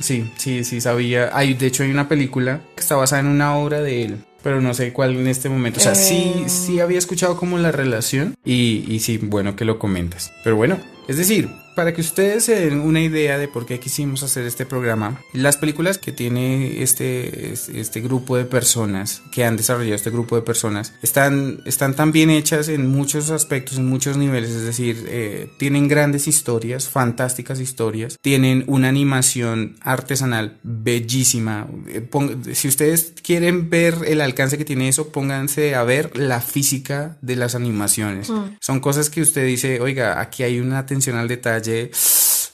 Sí, 0.00 0.30
sí, 0.36 0.64
sí 0.64 0.80
sabía. 0.80 1.30
Hay, 1.32 1.54
de 1.54 1.66
hecho, 1.66 1.82
hay 1.82 1.90
una 1.90 2.08
película 2.08 2.60
que 2.74 2.80
está 2.82 2.96
basada 2.96 3.20
en 3.20 3.28
una 3.28 3.56
obra 3.56 3.80
de 3.80 4.04
él. 4.04 4.24
Pero 4.42 4.60
no 4.60 4.74
sé 4.74 4.92
cuál 4.92 5.14
en 5.16 5.28
este 5.28 5.48
momento. 5.48 5.78
O 5.78 5.82
sea, 5.82 5.94
sí, 5.94 6.32
Eh. 6.44 6.48
sí 6.48 6.80
había 6.80 6.98
escuchado 6.98 7.36
como 7.36 7.58
la 7.58 7.70
relación. 7.70 8.34
Y, 8.44 8.84
y 8.88 8.98
sí, 8.98 9.18
bueno 9.18 9.54
que 9.54 9.64
lo 9.64 9.78
comentas. 9.78 10.32
Pero 10.42 10.56
bueno, 10.56 10.78
es 11.06 11.16
decir, 11.16 11.48
para 11.74 11.92
que 11.94 12.00
ustedes 12.00 12.44
se 12.44 12.54
den 12.56 12.80
una 12.80 13.00
idea 13.00 13.38
de 13.38 13.48
por 13.48 13.66
qué 13.66 13.80
quisimos 13.80 14.22
hacer 14.22 14.44
este 14.46 14.66
programa, 14.66 15.20
las 15.32 15.56
películas 15.56 15.98
que 15.98 16.12
tiene 16.12 16.82
este, 16.82 17.52
este 17.52 18.00
grupo 18.00 18.36
de 18.36 18.44
personas, 18.44 19.22
que 19.32 19.44
han 19.44 19.56
desarrollado 19.56 19.94
este 19.96 20.10
grupo 20.10 20.36
de 20.36 20.42
personas, 20.42 20.92
están, 21.02 21.60
están 21.64 21.94
tan 21.94 22.12
bien 22.12 22.30
hechas 22.30 22.68
en 22.68 22.86
muchos 22.88 23.30
aspectos, 23.30 23.78
en 23.78 23.86
muchos 23.86 24.16
niveles. 24.16 24.50
Es 24.50 24.64
decir, 24.64 25.04
eh, 25.08 25.50
tienen 25.58 25.88
grandes 25.88 26.28
historias, 26.28 26.88
fantásticas 26.88 27.60
historias, 27.60 28.18
tienen 28.20 28.64
una 28.66 28.88
animación 28.88 29.76
artesanal 29.80 30.58
bellísima. 30.62 31.66
Eh, 31.88 32.00
pong- 32.00 32.52
si 32.54 32.68
ustedes 32.68 33.14
quieren 33.22 33.70
ver 33.70 33.94
el 34.06 34.20
alcance 34.20 34.58
que 34.58 34.64
tiene 34.64 34.88
eso, 34.88 35.08
pónganse 35.08 35.74
a 35.74 35.82
ver 35.84 36.16
la 36.18 36.40
física 36.40 37.16
de 37.22 37.36
las 37.36 37.54
animaciones. 37.54 38.30
Son 38.60 38.80
cosas 38.80 39.10
que 39.10 39.20
usted 39.22 39.46
dice, 39.46 39.80
oiga, 39.80 40.20
aquí 40.20 40.42
hay 40.42 40.60
una 40.60 40.78
atención 40.78 41.16
al 41.16 41.28
detalle 41.28 41.61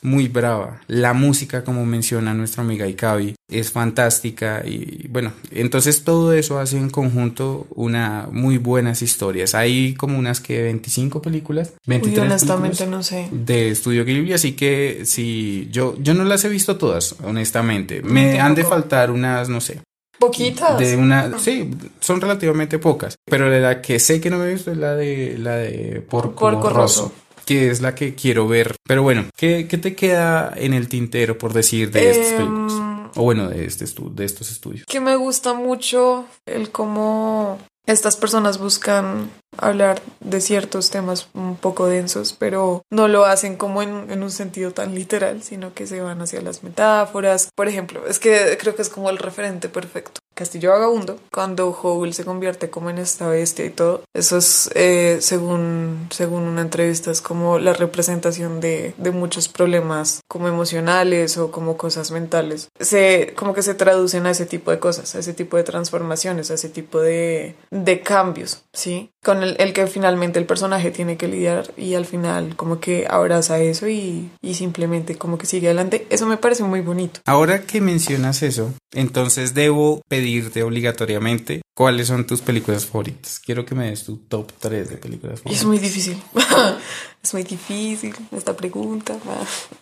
muy 0.03 0.29
brava. 0.29 0.81
La 0.87 1.13
música, 1.13 1.65
como 1.65 1.85
menciona 1.85 2.35
nuestra 2.35 2.63
amiga 2.63 2.87
Ikabi, 2.87 3.35
es 3.51 3.71
fantástica 3.73 4.63
y 4.65 5.07
bueno, 5.09 5.33
entonces 5.51 6.05
todo 6.05 6.33
eso 6.33 6.59
hace 6.59 6.77
en 6.77 6.91
conjunto 6.91 7.67
una 7.75 8.29
muy 8.31 8.59
buenas 8.59 9.03
historias. 9.03 9.55
Hay 9.55 9.95
como 9.95 10.19
unas 10.19 10.41
que 10.41 10.63
25 10.63 11.23
películas, 11.23 11.73
23 11.87 12.19
Uy, 12.19 12.27
honestamente 12.27 12.79
películas 12.79 12.99
no 12.99 13.03
sé. 13.03 13.29
de 13.33 13.71
Estudio 13.71 14.05
Ghibli, 14.05 14.33
así 14.33 14.53
que 14.53 15.03
si 15.05 15.69
yo 15.71 15.97
yo 16.01 16.15
no 16.15 16.25
las 16.25 16.45
he 16.45 16.49
visto 16.49 16.77
todas, 16.77 17.17
honestamente. 17.25 18.03
Me 18.03 18.41
han 18.41 18.55
de 18.55 18.65
faltar 18.65 19.11
unas, 19.11 19.49
no 19.49 19.61
sé, 19.61 19.81
Poquitas. 20.19 20.79
de 20.79 20.97
una, 20.97 21.39
sí, 21.39 21.71
son 22.01 22.21
relativamente 22.21 22.79
pocas, 22.79 23.17
pero 23.25 23.51
de 23.51 23.61
la 23.61 23.81
que 23.81 23.99
sé 23.99 24.21
que 24.21 24.31
no 24.31 24.39
me 24.39 24.47
he 24.47 24.53
visto 24.53 24.71
es 24.71 24.77
la 24.77 24.95
de 24.95 25.37
la 25.39 25.57
de 25.57 26.03
Porco, 26.09 26.35
Porco 26.35 26.71
Rosso, 26.71 27.03
Rosso. 27.03 27.13
Que 27.49 27.71
es 27.71 27.81
la 27.81 27.95
que 27.95 28.15
quiero 28.15 28.47
ver. 28.47 28.77
Pero 28.87 29.03
bueno, 29.03 29.25
¿qué, 29.35 29.67
qué 29.67 29.79
te 29.79 29.97
queda 29.97 30.53
en 30.55 30.75
el 30.75 30.87
tintero 30.87 31.39
por 31.39 31.55
decir 31.55 31.91
de 31.91 32.11
estas 32.11 32.35
películas? 32.35 32.75
O 33.17 33.23
bueno, 33.23 33.49
de 33.49 33.65
este 33.65 33.87
de 33.87 34.25
estos 34.27 34.51
estudios. 34.51 34.85
que 34.87 35.01
me 35.01 35.17
gusta 35.17 35.55
mucho 35.55 36.27
el 36.45 36.71
cómo 36.71 37.59
estas 37.87 38.17
personas 38.17 38.59
buscan 38.59 39.31
hablar 39.57 40.03
de 40.21 40.43
ciertos 40.43 40.91
temas 40.91 41.29
un 41.33 41.57
poco 41.57 41.87
densos, 41.87 42.37
pero 42.39 42.83
no 42.91 43.09
lo 43.09 43.25
hacen 43.25 43.57
como 43.57 43.81
en, 43.81 44.11
en 44.11 44.23
un 44.23 44.31
sentido 44.31 44.73
tan 44.73 44.95
literal, 44.95 45.43
sino 45.43 45.73
que 45.73 45.87
se 45.87 46.03
van 46.03 46.21
hacia 46.21 46.43
las 46.43 46.63
metáforas. 46.63 47.49
Por 47.55 47.67
ejemplo, 47.67 48.07
es 48.07 48.19
que 48.19 48.59
creo 48.61 48.77
que 48.77 48.83
es 48.83 48.91
como 48.91 49.09
el 49.09 49.17
referente 49.17 49.71
perfecto. 49.71 50.21
Castillo 50.39 50.71
Vagabundo, 50.71 51.19
cuando 51.33 51.71
Howl 51.71 52.15
se 52.15 52.25
convierte 52.25 52.71
como 52.71 52.91
en 52.91 52.99
esta 52.99 53.27
bestia 53.29 53.65
y 53.65 53.71
todo, 53.71 54.03
eso 54.15 54.37
es, 54.37 54.71
eh, 54.77 55.19
según, 55.21 56.07
según 56.11 56.45
una 56.45 56.63
entrevista, 56.63 57.11
es 57.11 57.21
como 57.21 57.59
la 57.59 57.73
representación 57.73 58.61
de, 58.61 58.95
de 58.99 59.11
muchos 59.11 59.49
problemas 59.49 60.21
como 60.29 60.47
emocionales 60.47 61.39
o 61.39 61.51
como 61.51 61.77
cosas 61.77 62.13
mentales. 62.13 62.69
Se, 62.79 63.35
como 63.37 63.53
que 63.53 63.63
se 63.63 63.75
traducen 63.75 64.27
a 64.27 64.31
ese 64.31 64.47
tipo 64.47 64.71
de 64.71 64.79
cosas, 64.79 65.17
a 65.17 65.19
ese 65.19 65.35
tipo 65.35 65.57
de 65.57 65.65
transformaciones, 65.65 66.53
a 66.53 66.55
ese 66.55 66.69
tipo 66.69 67.01
de, 67.01 67.57
de 67.73 68.01
cambios, 68.03 68.63
¿sí? 68.73 69.11
Con 69.29 69.43
el, 69.43 69.57
el 69.59 69.75
que 69.75 69.87
finalmente 69.87 70.39
el 70.39 70.47
personaje 70.47 70.91
tiene 70.91 71.19
que 71.19 71.29
lidiar 71.29 71.71
y 71.77 71.93
al 71.95 72.07
final 72.07 72.57
como 72.57 72.81
que 72.81 73.07
abraza 73.11 73.59
eso 73.61 73.87
y, 73.89 74.31
y 74.41 74.55
simplemente 74.55 75.17
como 75.17 75.37
que 75.37 75.45
sigue 75.45 75.67
adelante. 75.67 76.07
Eso 76.09 76.25
me 76.25 76.39
parece 76.39 76.65
muy 76.65 76.81
bonito. 76.81 77.21
Ahora 77.27 77.61
que 77.61 77.83
mencionas 77.83 78.43
eso, 78.43 78.73
entonces 78.95 79.53
debo 79.53 80.01
pedirte 80.09 80.63
obligatoriamente 80.63 81.61
cuáles 81.77 82.07
son 82.09 82.27
tus 82.27 82.41
películas 82.41 82.87
favoritas. 82.87 83.39
Quiero 83.39 83.67
que 83.67 83.75
me 83.75 83.91
des 83.91 84.05
tu 84.05 84.17
top 84.17 84.51
3 84.59 84.89
de 84.89 84.97
películas 84.97 85.41
favoritas. 85.41 85.61
es 85.61 85.67
muy 85.67 85.79
difícil. 85.79 86.17
es 87.23 87.35
muy 87.35 87.43
difícil 87.43 88.15
esta 88.35 88.57
pregunta. 88.57 89.15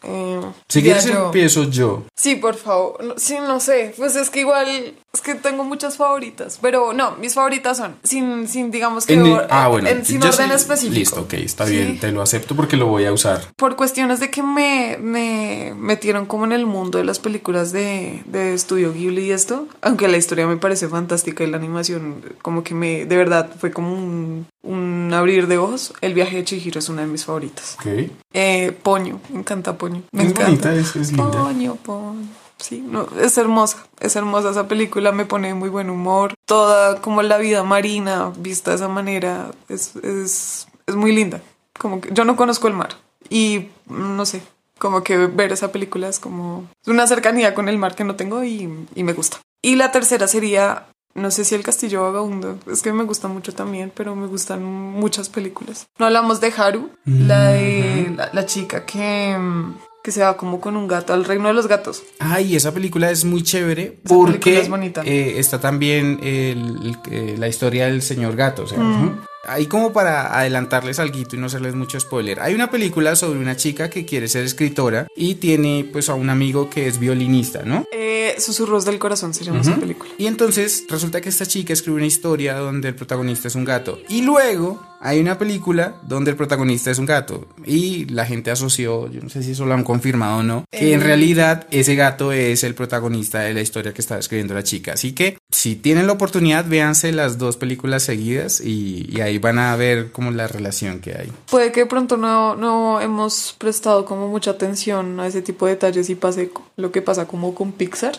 Eh, 0.08 0.40
Si 0.68 0.82
quieres 0.82 1.04
yo- 1.06 1.26
empiezo 1.26 1.64
yo. 1.64 2.04
Sí, 2.14 2.36
por 2.36 2.54
favor. 2.54 3.02
No, 3.02 3.14
sí, 3.16 3.36
no 3.40 3.58
sé. 3.58 3.92
Pues 3.96 4.14
es 4.14 4.30
que 4.30 4.40
igual, 4.40 4.94
es 5.12 5.20
que 5.20 5.34
tengo 5.34 5.64
muchas 5.64 5.96
favoritas. 5.96 6.58
Pero 6.62 6.92
no, 6.92 7.16
mis 7.16 7.34
favoritas 7.34 7.76
son, 7.78 7.96
sin, 8.04 8.46
sin 8.46 8.70
digamos 8.70 9.04
que, 9.06 9.14
En- 9.14 9.22
ah, 9.50 9.68
bueno, 9.68 9.88
en- 9.88 10.04
sin 10.04 10.22
orden 10.22 10.50
específico. 10.52 10.94
Listo, 10.94 11.20
ok, 11.22 11.32
está 11.34 11.66
Sí. 11.66 11.72
bien, 11.72 11.98
te 12.00 12.12
lo 12.12 12.22
acepto 12.22 12.54
porque 12.56 12.76
lo 12.76 12.86
voy 12.86 13.04
a 13.04 13.12
usar. 13.12 13.40
Por 13.56 13.76
cuestiones 13.76 14.20
de 14.20 14.30
que 14.30 14.42
me, 14.42 14.98
me 15.00 15.74
metieron 15.76 16.26
como 16.26 16.44
en 16.44 16.52
el 16.52 16.66
mundo 16.66 16.98
de 16.98 17.04
las 17.04 17.18
películas 17.18 17.72
de, 17.72 18.22
de 18.26 18.54
Estudio 18.54 18.92
Ghibli 18.92 19.26
y 19.26 19.30
esto, 19.32 19.66
aunque 19.82 20.08
la 20.08 20.16
historia 20.16 20.46
me 20.46 20.56
parece 20.56 20.88
fantástica 20.88 21.44
y 21.44 21.50
la 21.50 21.56
animación 21.56 22.22
como 22.42 22.62
que 22.64 22.74
me, 22.74 23.06
de 23.06 23.16
verdad, 23.16 23.50
fue 23.58 23.70
como 23.70 23.92
un, 23.92 24.46
un 24.62 25.10
abrir 25.14 25.46
de 25.46 25.58
ojos. 25.58 25.92
El 26.00 26.14
viaje 26.14 26.36
de 26.36 26.44
Chihiro 26.44 26.78
es 26.78 26.88
una 26.88 27.02
de 27.02 27.08
mis 27.08 27.24
favoritas. 27.24 27.76
Ok. 27.80 28.10
Eh, 28.32 28.76
Poño, 28.82 29.20
me 29.30 29.40
encanta 29.40 29.76
Poño. 29.78 30.02
Me 30.12 30.22
es 30.24 30.30
encanta. 30.30 30.46
bonita, 30.70 30.74
es, 30.74 30.96
es 30.96 31.12
linda. 31.12 31.30
Poño, 31.30 31.76
Poño. 31.76 32.26
Sí, 32.58 32.80
no, 32.80 33.06
es 33.20 33.36
hermosa, 33.36 33.86
es 34.00 34.16
hermosa 34.16 34.50
esa 34.50 34.66
película, 34.66 35.12
me 35.12 35.26
pone 35.26 35.54
muy 35.54 35.68
buen 35.68 35.90
humor. 35.90 36.34
Toda 36.46 37.00
como 37.00 37.22
la 37.22 37.38
vida 37.38 37.62
marina 37.62 38.32
vista 38.36 38.70
de 38.70 38.76
esa 38.76 38.88
manera 38.88 39.50
es, 39.68 39.94
es, 39.96 40.66
es 40.86 40.96
muy 40.96 41.12
linda. 41.12 41.40
Como 41.78 42.00
que 42.00 42.12
yo 42.12 42.24
no 42.24 42.36
conozco 42.36 42.68
el 42.68 42.74
mar 42.74 42.96
y 43.28 43.68
mm, 43.86 44.16
no 44.16 44.24
sé, 44.24 44.42
como 44.78 45.02
que 45.02 45.16
ver 45.16 45.52
esa 45.52 45.72
película 45.72 46.08
es 46.08 46.18
como 46.18 46.66
una 46.86 47.06
cercanía 47.06 47.54
con 47.54 47.68
el 47.68 47.78
mar 47.78 47.94
que 47.94 48.04
no 48.04 48.16
tengo 48.16 48.42
y, 48.44 48.68
y 48.94 49.04
me 49.04 49.12
gusta. 49.12 49.38
Y 49.62 49.76
la 49.76 49.90
tercera 49.92 50.28
sería, 50.28 50.86
no 51.14 51.30
sé 51.30 51.44
si 51.44 51.54
El 51.54 51.62
Castillo 51.62 52.02
Vagabundo, 52.04 52.58
es 52.70 52.82
que 52.82 52.92
me 52.92 53.04
gusta 53.04 53.28
mucho 53.28 53.54
también, 53.54 53.92
pero 53.94 54.14
me 54.14 54.26
gustan 54.26 54.62
muchas 54.64 55.28
películas. 55.28 55.86
No 55.98 56.06
hablamos 56.06 56.40
de 56.40 56.52
Haru, 56.56 56.90
la 57.04 57.48
de 57.48 58.12
la, 58.16 58.30
la 58.32 58.46
chica 58.46 58.86
que, 58.86 59.36
mm, 59.36 59.74
que 60.06 60.12
se 60.12 60.20
va 60.22 60.36
como 60.36 60.60
con 60.60 60.76
un 60.76 60.86
gato 60.86 61.12
al 61.12 61.24
reino 61.24 61.48
de 61.48 61.54
los 61.54 61.66
gatos. 61.66 62.04
Ay, 62.20 62.54
esa 62.54 62.72
película 62.72 63.10
es 63.10 63.24
muy 63.24 63.42
chévere 63.42 63.98
Esa 64.04 64.14
porque 64.14 64.38
película 64.38 64.62
es 64.62 64.68
bonita. 64.68 65.02
eh, 65.04 65.34
está 65.40 65.58
también 65.60 66.20
el- 66.22 66.78
el- 66.86 66.96
eh, 67.10 67.34
la 67.36 67.48
historia 67.48 67.86
del 67.86 68.02
señor 68.02 68.36
gato. 68.36 68.62
O 68.62 68.66
sea, 68.68 68.78
Mm. 68.78 69.20
Ahí 69.48 69.66
como 69.66 69.92
para 69.92 70.36
adelantarles 70.36 70.98
algo 70.98 71.16
y 71.18 71.36
no 71.36 71.46
hacerles 71.46 71.76
mucho 71.76 72.00
spoiler. 72.00 72.40
Hay 72.40 72.52
una 72.54 72.68
película 72.68 73.14
sobre 73.14 73.38
una 73.38 73.56
chica 73.56 73.88
que 73.88 74.04
quiere 74.04 74.26
ser 74.26 74.44
escritora 74.44 75.06
y 75.14 75.36
tiene 75.36 75.88
pues 75.92 76.08
a 76.08 76.14
un 76.14 76.30
amigo 76.30 76.68
que 76.68 76.88
es 76.88 76.98
violinista, 76.98 77.62
¿no? 77.64 77.84
Eh, 77.92 78.34
Susurros 78.40 78.84
del 78.84 78.98
corazón 78.98 79.34
se 79.34 79.44
llama 79.44 79.60
esa 79.60 79.76
película. 79.76 80.10
Y 80.18 80.26
entonces 80.26 80.84
resulta 80.88 81.20
que 81.20 81.28
esta 81.28 81.46
chica 81.46 81.72
escribe 81.72 81.96
una 81.96 82.06
historia 82.06 82.54
donde 82.58 82.88
el 82.88 82.96
protagonista 82.96 83.46
es 83.46 83.54
un 83.54 83.64
gato. 83.64 84.00
Y 84.08 84.22
luego 84.22 84.82
hay 85.06 85.20
una 85.20 85.38
película 85.38 85.94
donde 86.02 86.32
el 86.32 86.36
protagonista 86.36 86.90
es 86.90 86.98
un 86.98 87.06
gato. 87.06 87.46
Y 87.64 88.06
la 88.06 88.26
gente 88.26 88.50
asoció, 88.50 89.10
yo 89.10 89.20
no 89.22 89.28
sé 89.28 89.42
si 89.42 89.52
eso 89.52 89.64
lo 89.64 89.74
han 89.74 89.84
confirmado 89.84 90.38
o 90.38 90.42
no, 90.42 90.64
que 90.70 90.92
en 90.92 91.00
Eh. 91.00 91.04
realidad 91.04 91.66
ese 91.70 91.94
gato 91.94 92.32
es 92.32 92.64
el 92.64 92.74
protagonista 92.74 93.40
de 93.40 93.54
la 93.54 93.60
historia 93.60 93.94
que 93.94 94.00
está 94.00 94.18
escribiendo 94.18 94.54
la 94.54 94.62
chica. 94.64 94.94
Así 94.94 95.12
que 95.12 95.38
si 95.52 95.76
tienen 95.76 96.06
la 96.06 96.12
oportunidad, 96.14 96.64
véanse 96.66 97.12
las 97.12 97.38
dos 97.38 97.56
películas 97.56 98.02
seguidas 98.02 98.60
y, 98.60 99.06
y 99.10 99.20
ahí 99.20 99.38
van 99.38 99.58
a 99.58 99.76
ver 99.76 100.10
como 100.12 100.30
la 100.32 100.48
relación 100.48 100.98
que 101.00 101.12
hay. 101.16 101.32
Puede 101.50 101.70
que 101.72 101.80
de 101.80 101.86
pronto 101.86 102.16
no, 102.16 102.56
no 102.56 103.00
hemos 103.00 103.54
prestado 103.58 104.04
como 104.04 104.28
mucha 104.28 104.50
atención 104.50 105.20
a 105.20 105.26
ese 105.28 105.40
tipo 105.42 105.66
de 105.66 105.72
detalles 105.72 106.10
y 106.10 106.14
pase 106.16 106.50
lo 106.76 106.90
que 106.90 107.00
pasa 107.02 107.26
como 107.26 107.54
con 107.54 107.72
Pixar. 107.72 108.16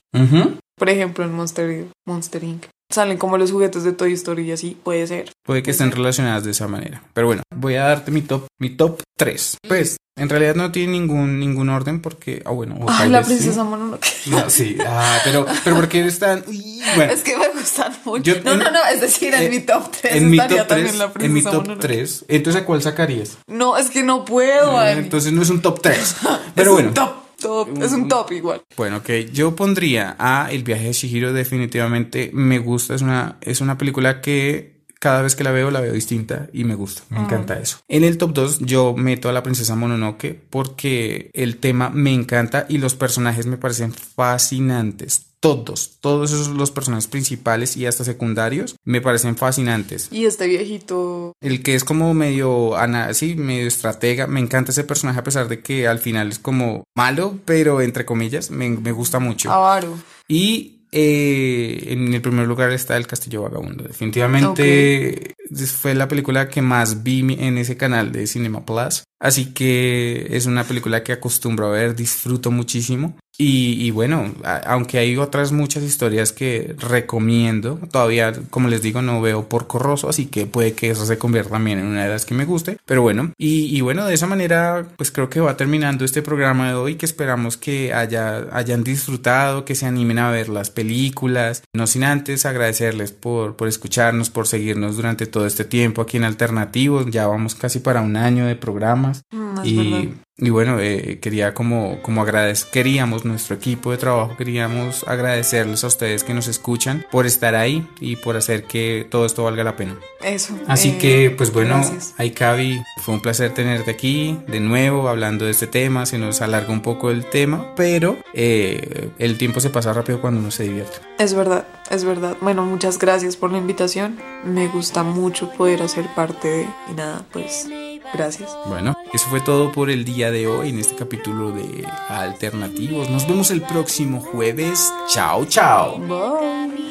Por 0.78 0.90
ejemplo, 0.90 1.26
en 1.26 1.34
Monster, 1.34 1.88
Monster 2.06 2.44
Inc. 2.44 2.66
Salen 2.90 3.18
como 3.18 3.38
los 3.38 3.52
juguetes 3.52 3.84
de 3.84 3.92
Toy 3.92 4.14
Story 4.14 4.44
y 4.44 4.52
así, 4.54 4.78
puede 4.82 5.06
ser. 5.08 5.30
Puede 5.46 5.62
que 5.62 5.72
estén 5.72 5.92
relacionadas 5.92 6.46
de 6.46 6.52
esa 6.52 6.68
manera. 6.70 7.04
Pero 7.14 7.28
bueno, 7.28 7.42
voy 7.54 7.76
a 7.76 7.84
darte 7.84 8.12
mi 8.12 8.22
top, 8.22 8.46
mi 8.60 8.70
top 8.70 9.02
3. 9.18 9.58
Pues, 9.68 9.98
en 10.18 10.30
realidad 10.30 10.56
no 10.56 10.72
tiene 10.72 10.94
ningún, 10.94 11.38
ningún 11.38 11.68
orden 11.70 12.02
porque, 12.02 12.42
ah, 12.46 12.52
bueno, 12.52 12.78
Ah, 12.88 13.06
la 13.08 13.20
vez 13.20 13.28
sí. 13.28 13.34
princesa 13.36 13.64
Mononoke. 13.66 14.08
No, 14.28 14.50
sí, 14.50 14.78
ah, 14.88 15.20
pero, 15.26 15.46
pero 15.66 15.76
porque 15.76 16.06
están, 16.08 16.44
uy, 16.48 16.82
bueno, 16.96 17.12
Es 17.12 17.22
que 17.24 17.36
me 17.38 17.50
gustan 17.50 17.94
mucho. 18.06 18.24
Yo- 18.24 18.42
no, 18.44 18.54
en- 18.54 18.60
no, 18.60 18.72
no, 18.72 18.80
es 18.92 19.02
decir, 19.02 19.34
en 19.34 19.44
eh, 19.44 19.50
mi 19.50 19.60
top 19.60 19.92
3 19.92 20.16
en 20.16 20.30
mi 20.30 20.38
top 20.38 20.48
también 20.68 20.68
3, 20.88 20.96
la 20.98 21.06
en 21.06 21.12
princesa 21.12 21.34
mi 21.34 21.44
top 21.44 21.54
Mononoke. 21.68 21.82
3, 21.82 22.26
entonces 22.30 22.62
¿a 22.62 22.66
cuál 22.66 22.82
sacarías? 22.82 23.38
No, 23.48 23.78
es 23.78 23.90
que 23.90 24.02
no 24.04 24.24
puedo. 24.24 24.82
Eh, 24.82 24.92
Ani. 24.92 25.00
Entonces 25.02 25.34
no 25.34 25.42
es 25.42 25.50
un 25.50 25.62
top 25.62 25.82
3, 25.82 26.00
Es 26.00 26.16
pero 26.56 26.72
un 26.72 26.76
bueno, 26.78 26.94
top, 26.94 27.12
top, 27.38 27.82
es 27.82 27.92
un 27.92 28.08
top 28.08 28.32
igual. 28.32 28.62
Bueno, 28.76 28.98
ok, 28.98 29.10
yo 29.32 29.56
pondría 29.56 30.16
a 30.20 30.50
El 30.52 30.64
viaje 30.64 30.86
de 30.86 30.94
Shihiro 30.94 31.34
definitivamente 31.34 32.32
me 32.34 32.60
gusta, 32.60 32.96
es 32.96 33.02
una, 33.02 33.38
es 33.42 33.62
una 33.62 33.78
película 33.78 34.22
que 34.22 34.78
cada 35.00 35.22
vez 35.22 35.36
que 35.36 35.44
la 35.44 35.52
veo 35.52 35.72
la 35.72 35.80
veo 35.80 35.94
distinta 35.94 36.50
y 36.54 36.64
me 36.64 36.76
gusta, 36.76 37.04
me 37.10 37.20
encanta 37.20 37.60
eso. 37.60 37.80
En 37.88 38.04
el 38.04 38.18
top 38.18 38.34
2 38.34 38.60
yo 38.60 38.96
meto 38.96 39.30
a 39.30 39.32
la 39.32 39.44
princesa 39.44 39.76
Mononoke 39.76 40.40
porque 40.50 41.30
el 41.34 41.58
tema 41.58 41.90
me 41.90 42.14
encanta 42.14 42.66
y 42.68 42.80
los 42.80 42.96
personajes 42.96 43.46
me 43.46 43.58
parecen 43.58 43.94
fascinantes. 43.94 45.27
Todos, 45.40 45.98
todos 46.00 46.32
esos 46.32 46.50
los 46.50 46.72
personajes 46.72 47.08
principales 47.08 47.78
y 47.78 47.86
hasta 47.86 48.04
secundarios 48.04 48.76
me 48.84 49.02
parecen 49.02 49.38
fascinantes. 49.38 50.10
Y 50.12 50.26
este 50.26 50.48
viejito. 50.48 51.34
El 51.42 51.62
que 51.62 51.76
es 51.76 51.84
como 51.84 52.14
medio, 52.14 52.76
ana, 52.76 53.14
sí, 53.14 53.36
medio 53.36 53.68
estratega, 53.68 54.26
me 54.28 54.40
encanta 54.40 54.72
ese 54.72 54.84
personaje 54.84 55.20
a 55.20 55.24
pesar 55.24 55.48
de 55.48 55.62
que 55.62 55.88
al 55.88 56.00
final 56.00 56.30
es 56.30 56.40
como 56.40 56.84
malo, 56.96 57.38
pero 57.46 57.82
entre 57.82 58.06
comillas, 58.06 58.50
me, 58.50 58.70
me 58.70 58.92
gusta 58.92 59.20
mucho. 59.20 59.52
Avaro. 59.52 59.98
Y 60.28 60.78
eh, 60.92 61.84
en 61.88 62.14
el 62.14 62.22
primer 62.22 62.48
lugar 62.48 62.72
está 62.72 62.96
El 62.96 63.08
Castillo 63.08 63.44
Vagabundo. 63.44 63.84
Definitivamente 63.84 65.36
fue 65.68 65.96
la 65.96 66.08
película 66.08 66.50
que 66.50 66.62
más 66.62 67.04
vi 67.04 67.20
en 67.40 67.58
ese 67.58 67.78
canal 67.78 68.12
de 68.12 68.26
Cinema 68.28 68.66
Plus. 68.66 69.04
Así 69.20 69.54
que 69.54 70.28
es 70.32 70.46
una 70.46 70.64
película 70.64 71.04
que 71.04 71.14
acostumbro 71.14 71.68
a 71.68 71.72
ver, 71.72 71.96
disfruto 71.96 72.52
muchísimo. 72.52 73.18
Y, 73.40 73.74
y 73.86 73.92
bueno, 73.92 74.34
a- 74.44 74.58
aunque 74.66 74.98
hay 74.98 75.16
otras 75.18 75.52
muchas 75.52 75.84
historias 75.84 76.32
que 76.34 76.76
recomiendo, 76.80 77.80
todavía, 77.92 78.34
como 78.50 78.68
les 78.68 78.82
digo, 78.82 79.02
no 79.02 79.22
veo 79.22 79.48
por 79.48 79.68
corroso, 79.68 80.10
así 80.10 80.26
que 80.26 80.46
puede 80.48 80.74
que 80.74 80.90
eso 80.90 81.06
se 81.06 81.18
convierta 81.18 81.52
también 81.52 81.80
en 81.80 81.86
una 81.86 82.04
de 82.04 82.10
las 82.10 82.26
que 82.26 82.34
me 82.34 82.46
guste. 82.46 82.78
Pero 82.86 83.02
bueno, 83.02 83.32
y, 83.38 83.76
y 83.78 83.82
bueno, 83.82 84.06
de 84.06 84.14
esa 84.14 84.28
manera, 84.28 84.88
pues 84.98 85.12
creo 85.12 85.30
que 85.30 85.40
va 85.40 85.56
terminando 85.58 86.04
este 86.06 86.22
programa 86.22 86.70
de 86.70 86.74
hoy, 86.76 86.96
que 86.96 87.06
esperamos 87.06 87.58
que 87.58 87.94
haya, 87.94 88.48
hayan 88.52 88.84
disfrutado, 88.84 89.66
que 89.66 89.76
se 89.76 89.86
animen 89.86 90.20
a 90.20 90.32
ver 90.32 90.50
las 90.50 90.70
películas. 90.70 91.64
No 91.74 91.86
sin 91.88 92.04
antes 92.04 92.46
agradecerles 92.46 93.12
por, 93.12 93.56
por 93.56 93.68
escucharnos, 93.68 94.30
por 94.30 94.48
seguirnos 94.48 94.96
durante 94.96 95.26
todo 95.28 95.46
este 95.46 95.64
tiempo 95.66 96.02
aquí 96.02 96.18
en 96.18 96.24
Alternativos. 96.24 97.06
Ya 97.12 97.28
vamos 97.28 97.56
casi 97.56 97.80
para 97.80 98.02
un 98.02 98.16
año 98.18 98.46
de 98.46 98.56
programas. 98.56 99.22
Mm, 99.32 99.60
Y. 99.64 100.14
y 100.40 100.52
bueno, 100.52 100.80
eh, 100.80 101.18
quería 101.20 101.56
como, 101.56 102.00
como 102.04 102.22
agradecer, 102.22 102.70
queríamos, 102.70 103.26
nuestro 103.26 103.56
equipo 103.56 103.90
de 103.90 103.98
trabajo, 103.98 104.38
queríamos 104.38 105.04
agradecerles 105.08 105.84
a 105.84 105.88
ustedes 105.88 106.24
que 106.24 106.36
nos 106.36 106.48
escuchan 106.48 107.04
por 107.10 107.26
estar 107.26 107.56
ahí 107.56 107.88
y 108.00 108.18
por 108.18 108.38
hacer 108.38 108.66
que 108.66 109.08
todo 109.10 109.26
esto 109.26 109.44
valga 109.44 109.64
la 109.64 109.76
pena. 109.76 109.98
Eso. 110.22 110.54
Así 110.68 110.90
eh, 110.90 110.98
que, 111.00 111.30
pues 111.32 111.52
bueno. 111.52 111.82
Aikavi, 112.18 112.84
fue 113.02 113.16
un 113.16 113.22
placer 113.22 113.54
tenerte 113.56 113.90
aquí 113.90 114.38
de 114.48 114.60
nuevo 114.60 115.10
hablando 115.10 115.46
de 115.46 115.52
este 115.52 115.66
tema. 115.66 116.06
Se 116.06 116.20
nos 116.20 116.42
alarga 116.42 116.72
un 116.72 116.82
poco 116.82 117.10
el 117.10 117.26
tema, 117.26 117.74
pero 117.76 118.16
eh, 118.34 119.10
el 119.18 119.40
tiempo 119.40 119.60
se 119.60 119.72
pasa 119.72 119.92
rápido 119.92 120.22
cuando 120.22 120.40
uno 120.40 120.52
se 120.52 120.64
divierte. 120.64 120.98
Es 121.18 121.34
verdad, 121.34 121.66
es 121.90 122.04
verdad. 122.04 122.38
Bueno, 122.42 122.64
muchas 122.64 123.00
gracias 123.00 123.36
por 123.36 123.52
la 123.52 123.58
invitación. 123.58 124.20
Me 124.46 124.68
gusta 124.68 125.02
mucho 125.02 125.52
poder 125.54 125.82
hacer 125.82 126.06
parte 126.16 126.48
de. 126.48 126.68
Y 126.92 126.94
nada, 126.94 127.26
pues 127.32 127.68
Gracias. 128.14 128.56
Bueno, 128.68 128.96
eso 129.14 129.28
fue 129.30 129.42
todo 129.42 129.72
por 129.72 129.90
el 129.90 130.06
día 130.06 130.32
de 130.32 130.48
hoy 130.48 130.70
en 130.70 130.80
este 130.80 130.96
capítulo 130.96 131.52
de 131.52 131.86
Alternativos. 132.10 133.10
Nos 133.10 133.28
vemos 133.28 133.52
el 133.52 133.62
próximo 133.62 134.22
jueves. 134.22 134.94
Chao, 135.08 135.46
chao. 135.46 135.98
Bye. 136.00 136.88